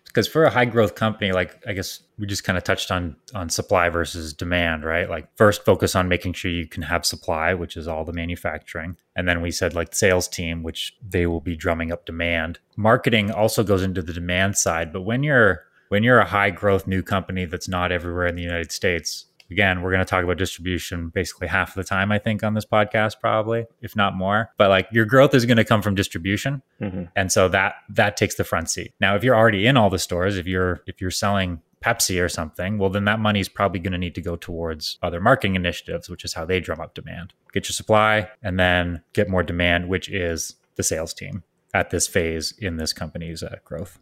Because 0.05 0.29
for 0.29 0.45
a 0.45 0.51
high 0.51 0.65
growth 0.65 0.95
company 0.95 1.33
like 1.33 1.63
i 1.67 1.73
guess 1.73 2.01
we 2.23 2.29
just 2.29 2.45
kind 2.45 2.57
of 2.57 2.63
touched 2.63 2.93
on 2.93 3.17
on 3.35 3.51
supply 3.51 3.89
versus 3.89 4.33
demand 4.33 4.85
right? 4.85 5.11
Like 5.11 5.27
first 5.37 5.65
focus 5.65 5.97
on 5.97 6.07
making 6.07 6.35
sure 6.35 6.53
you 6.53 6.69
can 6.69 6.85
have 6.85 7.05
supply 7.05 7.53
which 7.53 7.77
is 7.77 7.89
all 7.89 8.05
the 8.05 8.13
manufacturing. 8.13 8.97
And 9.17 9.27
then 9.27 9.43
we 9.43 9.51
said 9.51 9.75
like 9.75 9.93
sales 9.93 10.29
team 10.29 10.63
which 10.63 10.95
they 11.07 11.27
will 11.27 11.41
be 11.41 11.57
drumming 11.57 11.91
up 11.91 12.07
demand. 12.07 12.61
Marketing 12.77 13.33
also 13.33 13.65
goes 13.65 13.83
into 13.83 14.03
the 14.03 14.13
demand 14.13 14.57
side 14.57 14.93
but 14.93 15.03
when 15.03 15.25
you're 15.25 15.65
when 15.89 16.05
you're 16.05 16.21
a 16.21 16.25
high 16.25 16.51
growth 16.51 16.87
new 16.87 17.03
company 17.03 17.45
that's 17.45 17.69
not 17.69 17.91
everywhere 17.91 18.27
in 18.27 18.37
the 18.37 18.43
united 18.43 18.73
states 18.73 19.27
again 19.53 19.83
we're 19.83 19.91
going 19.91 20.05
to 20.05 20.11
talk 20.11 20.25
about 20.25 20.39
distribution 20.39 21.09
basically 21.09 21.47
half 21.47 21.69
of 21.71 21.75
the 21.75 21.85
time 21.85 22.11
i 22.11 22.19
think 22.19 22.43
on 22.43 22.55
this 22.55 22.65
podcast 22.65 23.21
probably 23.21 23.67
if 23.81 23.95
not 23.97 24.15
more. 24.15 24.51
But 24.57 24.71
like 24.71 24.89
your 24.93 25.05
growth 25.05 25.35
is 25.35 25.45
going 25.45 25.57
to 25.57 25.65
come 25.65 25.83
from 25.83 25.95
distribution. 25.95 26.63
Hmm 26.79 27.05
and 27.15 27.31
so 27.31 27.49
that 27.49 27.75
that 27.91 28.17
takes 28.17 28.37
the 28.37 28.45
front 28.45 28.71
seat. 28.71 28.95
Now 29.01 29.15
if 29.17 29.25
you're 29.25 29.37
already 29.37 29.67
in 29.67 29.77
all 29.77 29.91
the 29.91 29.99
stores 29.99 30.39
if 30.39 30.47
you're 30.47 30.81
if 30.87 31.01
you're 31.01 31.11
selling 31.11 31.61
pepsi 31.85 32.23
or 32.25 32.29
something 32.29 32.79
well 32.79 32.91
then 32.91 33.05
that 33.05 33.19
money 33.19 33.41
is 33.41 33.49
probably 33.49 33.81
going 33.81 33.93
to 33.93 33.99
need 33.99 34.15
to 34.15 34.23
go 34.23 34.37
towards 34.37 34.99
other 35.03 35.21
marketing 35.21 35.57
initiatives 35.57 36.09
which 36.09 36.25
is 36.25 36.35
how 36.35 36.45
they 36.45 36.61
drum 36.61 36.81
up 36.81 36.95
demand. 36.95 37.35
Get 37.53 37.69
your 37.69 37.75
supply 37.75 38.29
and 38.43 38.59
then 38.59 39.03
get 39.13 39.29
more 39.29 39.43
demand 39.43 39.89
which 39.89 40.09
is 40.09 40.55
the 40.77 40.83
sales 40.83 41.13
team 41.13 41.43
at 41.75 41.91
this 41.91 42.07
phase 42.07 42.55
in 42.59 42.77
this 42.77 42.93
company's 42.93 43.43
uh, 43.43 43.57
growth. 43.65 43.99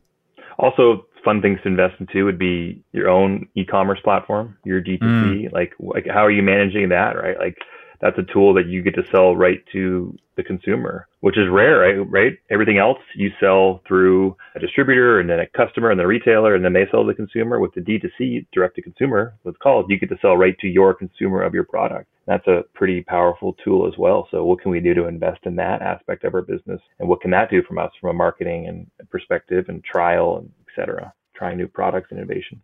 Also, 0.59 1.07
fun 1.25 1.43
things 1.43 1.61
to 1.63 1.69
invest 1.69 2.01
into 2.01 2.25
would 2.25 2.39
be 2.39 2.83
your 2.93 3.09
own 3.09 3.49
e-commerce 3.55 4.01
platform, 4.03 4.57
your 4.65 4.83
D2C. 4.83 5.01
Mm. 5.01 5.53
Like, 5.53 5.75
like 5.79 6.07
how 6.07 6.25
are 6.25 6.31
you 6.31 6.43
managing 6.43 6.89
that? 6.91 7.17
Right, 7.17 7.39
like 7.39 7.57
that's 8.01 8.19
a 8.19 8.33
tool 8.33 8.55
that 8.55 8.67
you 8.67 8.83
get 8.83 8.95
to 8.95 9.05
sell 9.11 9.37
right 9.37 9.63
to 9.73 10.17
the 10.37 10.43
consumer, 10.43 11.07
which 11.21 11.37
is 11.37 11.49
rare, 11.51 11.79
right? 11.79 12.11
Right. 12.11 12.33
Everything 12.51 12.79
else 12.79 12.99
you 13.15 13.31
sell 13.39 13.83
through 13.87 14.37
a 14.55 14.59
distributor 14.59 15.21
and 15.21 15.29
then 15.29 15.41
a 15.41 15.47
customer 15.47 15.91
and 15.91 16.01
then 16.01 16.07
a 16.07 16.09
retailer 16.09 16.55
and 16.55 16.65
then 16.65 16.73
they 16.73 16.87
sell 16.91 17.03
to 17.03 17.09
the 17.09 17.15
consumer. 17.15 17.61
With 17.61 17.75
the 17.75 17.83
D2C, 17.83 18.47
direct 18.53 18.77
to 18.77 18.83
consumer, 18.83 19.35
what's 19.43 19.59
called, 19.59 19.87
you 19.89 19.99
get 19.99 20.09
to 20.09 20.19
sell 20.23 20.37
right 20.37 20.59
to 20.61 20.69
your 20.69 20.95
consumer 20.95 21.43
of 21.43 21.53
your 21.53 21.65
product. 21.65 22.07
That's 22.27 22.47
a 22.47 22.63
pretty 22.75 23.03
powerful 23.03 23.55
tool 23.65 23.87
as 23.87 23.99
well. 23.99 24.29
So 24.31 24.45
what 24.45 24.61
can 24.61 24.71
we 24.71 24.81
do 24.81 24.95
to 24.95 25.07
invest 25.07 25.41
in 25.45 25.57
that 25.57 25.83
aspect 25.83 26.25
of 26.25 26.35
our 26.35 26.43
business? 26.43 26.81
And 27.01 27.09
what 27.09 27.21
can 27.21 27.33
that 27.33 27.51
do 27.51 27.63
from 27.63 27.79
us 27.79 27.91
from 28.01 28.11
a 28.11 28.15
marketing 28.15 28.67
and 28.69 28.87
perspective 29.11 29.67
and 29.69 29.83
trial 29.85 30.39
and 30.39 30.51
et 30.71 30.81
cetera, 30.81 31.13
trying 31.35 31.57
new 31.57 31.69
products 31.69 32.09
and 32.11 32.19
innovation. 32.19 32.61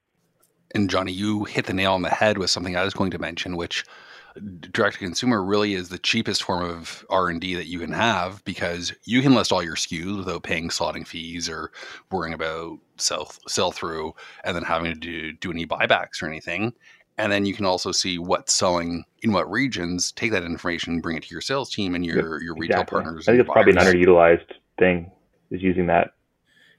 And 0.74 0.90
Johnny, 0.90 1.12
you 1.12 1.44
hit 1.44 1.66
the 1.66 1.72
nail 1.72 1.92
on 1.92 2.02
the 2.02 2.10
head 2.10 2.38
with 2.38 2.50
something 2.50 2.76
I 2.76 2.84
was 2.84 2.94
going 2.94 3.10
to 3.12 3.18
mention, 3.18 3.56
which 3.56 3.84
direct 4.72 4.94
to 4.94 4.98
consumer 4.98 5.42
really 5.42 5.74
is 5.74 5.88
the 5.88 5.98
cheapest 5.98 6.42
form 6.42 6.64
of 6.64 7.06
R&D 7.08 7.54
that 7.54 7.66
you 7.66 7.78
can 7.78 7.92
have 7.92 8.44
because 8.44 8.92
you 9.04 9.22
can 9.22 9.34
list 9.34 9.52
all 9.52 9.62
your 9.62 9.76
SKUs 9.76 10.18
without 10.18 10.42
paying 10.42 10.68
slotting 10.68 11.06
fees 11.06 11.48
or 11.48 11.72
worrying 12.10 12.34
about 12.34 12.78
sell 12.98 13.30
sell 13.48 13.72
through 13.72 14.14
and 14.44 14.54
then 14.54 14.62
having 14.62 14.92
to 14.92 14.98
do, 14.98 15.32
do 15.32 15.50
any 15.50 15.66
buybacks 15.66 16.22
or 16.22 16.26
anything. 16.26 16.74
And 17.18 17.32
then 17.32 17.46
you 17.46 17.54
can 17.54 17.64
also 17.64 17.92
see 17.92 18.18
what's 18.18 18.52
selling 18.52 19.04
in 19.22 19.32
what 19.32 19.50
regions, 19.50 20.12
take 20.12 20.32
that 20.32 20.44
information, 20.44 21.00
bring 21.00 21.16
it 21.16 21.22
to 21.22 21.30
your 21.30 21.40
sales 21.40 21.72
team 21.72 21.94
and 21.94 22.04
your, 22.04 22.42
your 22.42 22.54
retail 22.54 22.82
Exactly. 22.82 23.02
partners. 23.02 23.26
I 23.26 23.32
think 23.32 23.40
it's 23.40 23.50
probably 23.50 23.72
an 23.72 23.78
underutilized 23.78 24.52
thing 24.78 25.10
is 25.50 25.62
using 25.62 25.86
that. 25.86 26.10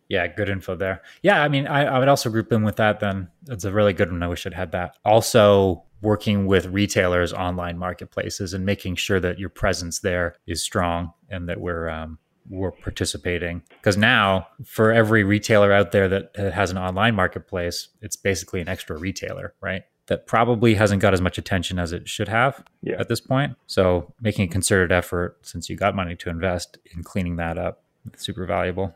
Yeah, 0.09 0.27
good 0.27 0.49
info 0.49 0.75
there. 0.75 1.01
Yeah, 1.21 1.41
I 1.41 1.47
mean, 1.49 1.67
I, 1.67 1.83
I 1.85 1.99
would 1.99 2.07
also 2.07 2.29
group 2.29 2.51
in 2.53 2.63
with 2.63 2.77
that 2.77 2.99
then. 2.99 3.27
It's 3.49 3.65
a 3.65 3.71
really 3.73 3.93
good 3.93 4.11
one. 4.11 4.23
I 4.23 4.27
wish 4.27 4.45
I'd 4.45 4.53
had 4.53 4.71
that. 4.71 4.95
Also, 5.03 5.83
working 6.01 6.45
with 6.45 6.67
retailers, 6.67 7.33
online 7.33 7.77
marketplaces, 7.77 8.53
and 8.53 8.65
making 8.65 8.95
sure 8.95 9.19
that 9.19 9.39
your 9.39 9.49
presence 9.49 9.99
there 9.99 10.35
is 10.45 10.61
strong 10.63 11.11
and 11.29 11.49
that 11.49 11.59
we're 11.59 11.89
um, 11.89 12.19
we're 12.49 12.71
participating. 12.71 13.61
Because 13.69 13.97
now, 13.97 14.47
for 14.63 14.93
every 14.93 15.23
retailer 15.25 15.73
out 15.73 15.91
there 15.91 16.07
that 16.07 16.33
has 16.53 16.71
an 16.71 16.77
online 16.77 17.13
marketplace, 17.15 17.89
it's 18.01 18.15
basically 18.15 18.61
an 18.61 18.69
extra 18.69 18.97
retailer, 18.97 19.53
right? 19.61 19.83
That 20.05 20.25
probably 20.27 20.75
hasn't 20.75 21.01
got 21.01 21.13
as 21.13 21.19
much 21.19 21.37
attention 21.37 21.77
as 21.79 21.91
it 21.91 22.07
should 22.07 22.29
have 22.29 22.63
Yeah. 22.81 22.95
at 22.97 23.09
this 23.09 23.19
point. 23.19 23.57
So, 23.65 24.13
making 24.21 24.45
a 24.45 24.47
concerted 24.47 24.93
effort, 24.93 25.39
since 25.41 25.69
you 25.69 25.75
got 25.75 25.95
money 25.95 26.15
to 26.15 26.29
invest 26.29 26.77
in 26.95 27.03
cleaning 27.03 27.35
that 27.35 27.57
up, 27.57 27.83
super 28.15 28.45
valuable. 28.45 28.95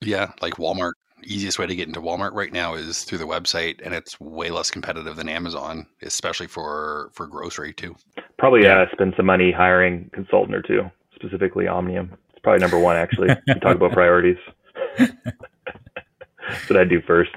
Yeah, 0.00 0.32
like 0.42 0.54
Walmart. 0.54 0.92
Easiest 1.24 1.58
way 1.58 1.66
to 1.66 1.74
get 1.74 1.88
into 1.88 2.00
Walmart 2.00 2.32
right 2.34 2.52
now 2.52 2.74
is 2.74 3.02
through 3.02 3.18
the 3.18 3.26
website, 3.26 3.80
and 3.84 3.94
it's 3.94 4.20
way 4.20 4.50
less 4.50 4.70
competitive 4.70 5.16
than 5.16 5.28
Amazon, 5.28 5.86
especially 6.02 6.46
for 6.46 7.10
for 7.14 7.26
grocery 7.26 7.72
too. 7.72 7.96
Probably 8.38 8.62
Yeah. 8.64 8.80
uh, 8.82 8.86
spend 8.92 9.14
some 9.16 9.26
money 9.26 9.50
hiring 9.50 10.08
a 10.12 10.14
consultant 10.14 10.54
or 10.54 10.62
two, 10.62 10.82
specifically 11.14 11.66
Omnium. 11.66 12.12
It's 12.30 12.38
probably 12.42 12.60
number 12.60 12.78
one, 12.78 12.96
actually. 12.96 13.34
you 13.46 13.54
talk 13.54 13.76
about 13.76 13.92
priorities. 14.00 14.36
That's 14.98 16.70
what 16.70 16.78
I 16.78 16.84
do 16.84 17.00
first. 17.00 17.30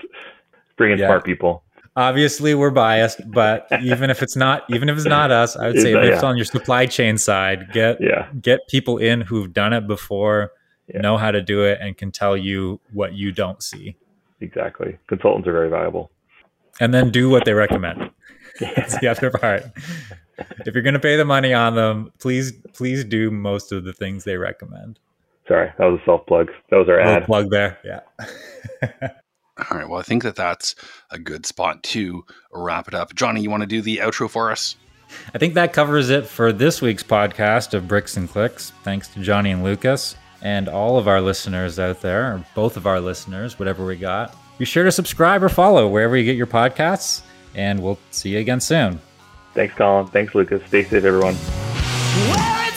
Bring 0.77 0.91
in 0.91 0.99
Yeah. 0.99 1.07
smart 1.07 1.23
people. 1.25 1.63
Obviously, 1.95 2.53
we're 2.53 2.69
biased, 2.69 3.19
but 3.31 3.67
even 3.81 4.09
if 4.09 4.21
it's 4.21 4.35
not, 4.35 4.63
even 4.69 4.87
if 4.89 4.95
it's 4.97 5.05
not 5.05 5.31
us, 5.41 5.55
I 5.55 5.67
would 5.67 5.79
say 5.79 5.91
Yeah, 5.93 5.97
if 6.03 6.13
it's 6.13 6.21
yeah. 6.23 6.29
on 6.29 6.35
your 6.37 6.45
supply 6.45 6.85
chain 6.85 7.17
side, 7.17 7.71
get 7.73 7.97
Yeah. 7.99 8.27
get 8.41 8.59
people 8.69 8.97
in 8.97 9.21
who've 9.21 9.51
done 9.51 9.73
it 9.73 9.87
before, 9.87 10.51
Yeah. 10.93 11.01
know 11.01 11.17
how 11.17 11.31
to 11.31 11.41
do 11.41 11.63
it, 11.63 11.79
and 11.81 11.97
can 11.97 12.11
tell 12.11 12.35
you 12.35 12.79
what 12.93 13.13
you 13.13 13.31
don't 13.31 13.61
see, 13.61 13.95
Exactly. 14.41 14.97
Consultants 15.07 15.47
are 15.47 15.51
very 15.51 15.69
valuable. 15.69 16.09
and 16.79 16.93
then 16.93 17.11
do 17.11 17.29
what 17.29 17.45
they 17.45 17.53
recommend. 17.53 18.09
That's 18.59 18.97
the 18.99 19.07
other 19.07 19.29
part. 19.31 19.63
If 20.65 20.73
you're 20.73 20.81
going 20.83 20.93
to 20.93 20.99
pay 20.99 21.17
the 21.17 21.25
money 21.25 21.53
on 21.53 21.75
them, 21.75 22.11
please 22.19 22.53
please 22.73 23.03
do 23.03 23.29
most 23.31 23.71
of 23.71 23.83
the 23.83 23.91
things 23.93 24.23
they 24.23 24.37
recommend. 24.37 24.97
Sorry, 25.47 25.69
that 25.77 25.85
was 25.85 25.99
a 26.01 26.05
self 26.05 26.25
plug. 26.25 26.49
That 26.69 26.77
was 26.77 26.87
our 26.89 26.99
ad. 26.99 27.25
plug 27.25 27.49
there, 27.49 27.77
yeah. 27.83 27.99
All 29.71 29.77
right. 29.77 29.89
Well, 29.89 29.99
I 29.99 30.03
think 30.03 30.23
that 30.23 30.35
that's 30.37 30.73
a 31.11 31.19
good 31.19 31.45
spot 31.45 31.83
to 31.83 32.23
wrap 32.53 32.87
it 32.87 32.93
up. 32.93 33.13
Johnny, 33.13 33.41
you 33.41 33.49
want 33.49 33.61
to 33.61 33.67
do 33.67 33.81
the 33.81 33.97
outro 33.97 34.29
for 34.29 34.51
us? 34.51 34.77
I 35.33 35.37
think 35.37 35.55
that 35.55 35.73
covers 35.73 36.09
it 36.09 36.25
for 36.27 36.53
this 36.53 36.81
week's 36.81 37.03
podcast 37.03 37.73
of 37.73 37.87
Bricks 37.87 38.15
and 38.15 38.29
Clicks. 38.29 38.71
Thanks 38.83 39.07
to 39.09 39.19
Johnny 39.21 39.51
and 39.51 39.63
Lucas 39.63 40.15
and 40.41 40.67
all 40.67 40.97
of 40.97 41.07
our 41.07 41.21
listeners 41.21 41.79
out 41.79 42.01
there, 42.01 42.33
or 42.33 42.45
both 42.55 42.77
of 42.77 42.87
our 42.87 42.99
listeners, 42.99 43.59
whatever 43.59 43.85
we 43.85 43.95
got. 43.95 44.35
Be 44.57 44.65
sure 44.65 44.83
to 44.83 44.91
subscribe 44.91 45.43
or 45.43 45.49
follow 45.49 45.87
wherever 45.87 46.17
you 46.17 46.25
get 46.25 46.35
your 46.35 46.47
podcasts, 46.47 47.21
and 47.55 47.81
we'll 47.81 47.99
see 48.11 48.29
you 48.29 48.39
again 48.39 48.59
soon. 48.59 48.99
Thanks, 49.53 49.73
Colin. 49.75 50.07
Thanks, 50.07 50.35
Lucas. 50.35 50.65
Stay 50.67 50.83
safe, 50.83 51.03
everyone. 51.03 51.35
Well, 52.27 52.68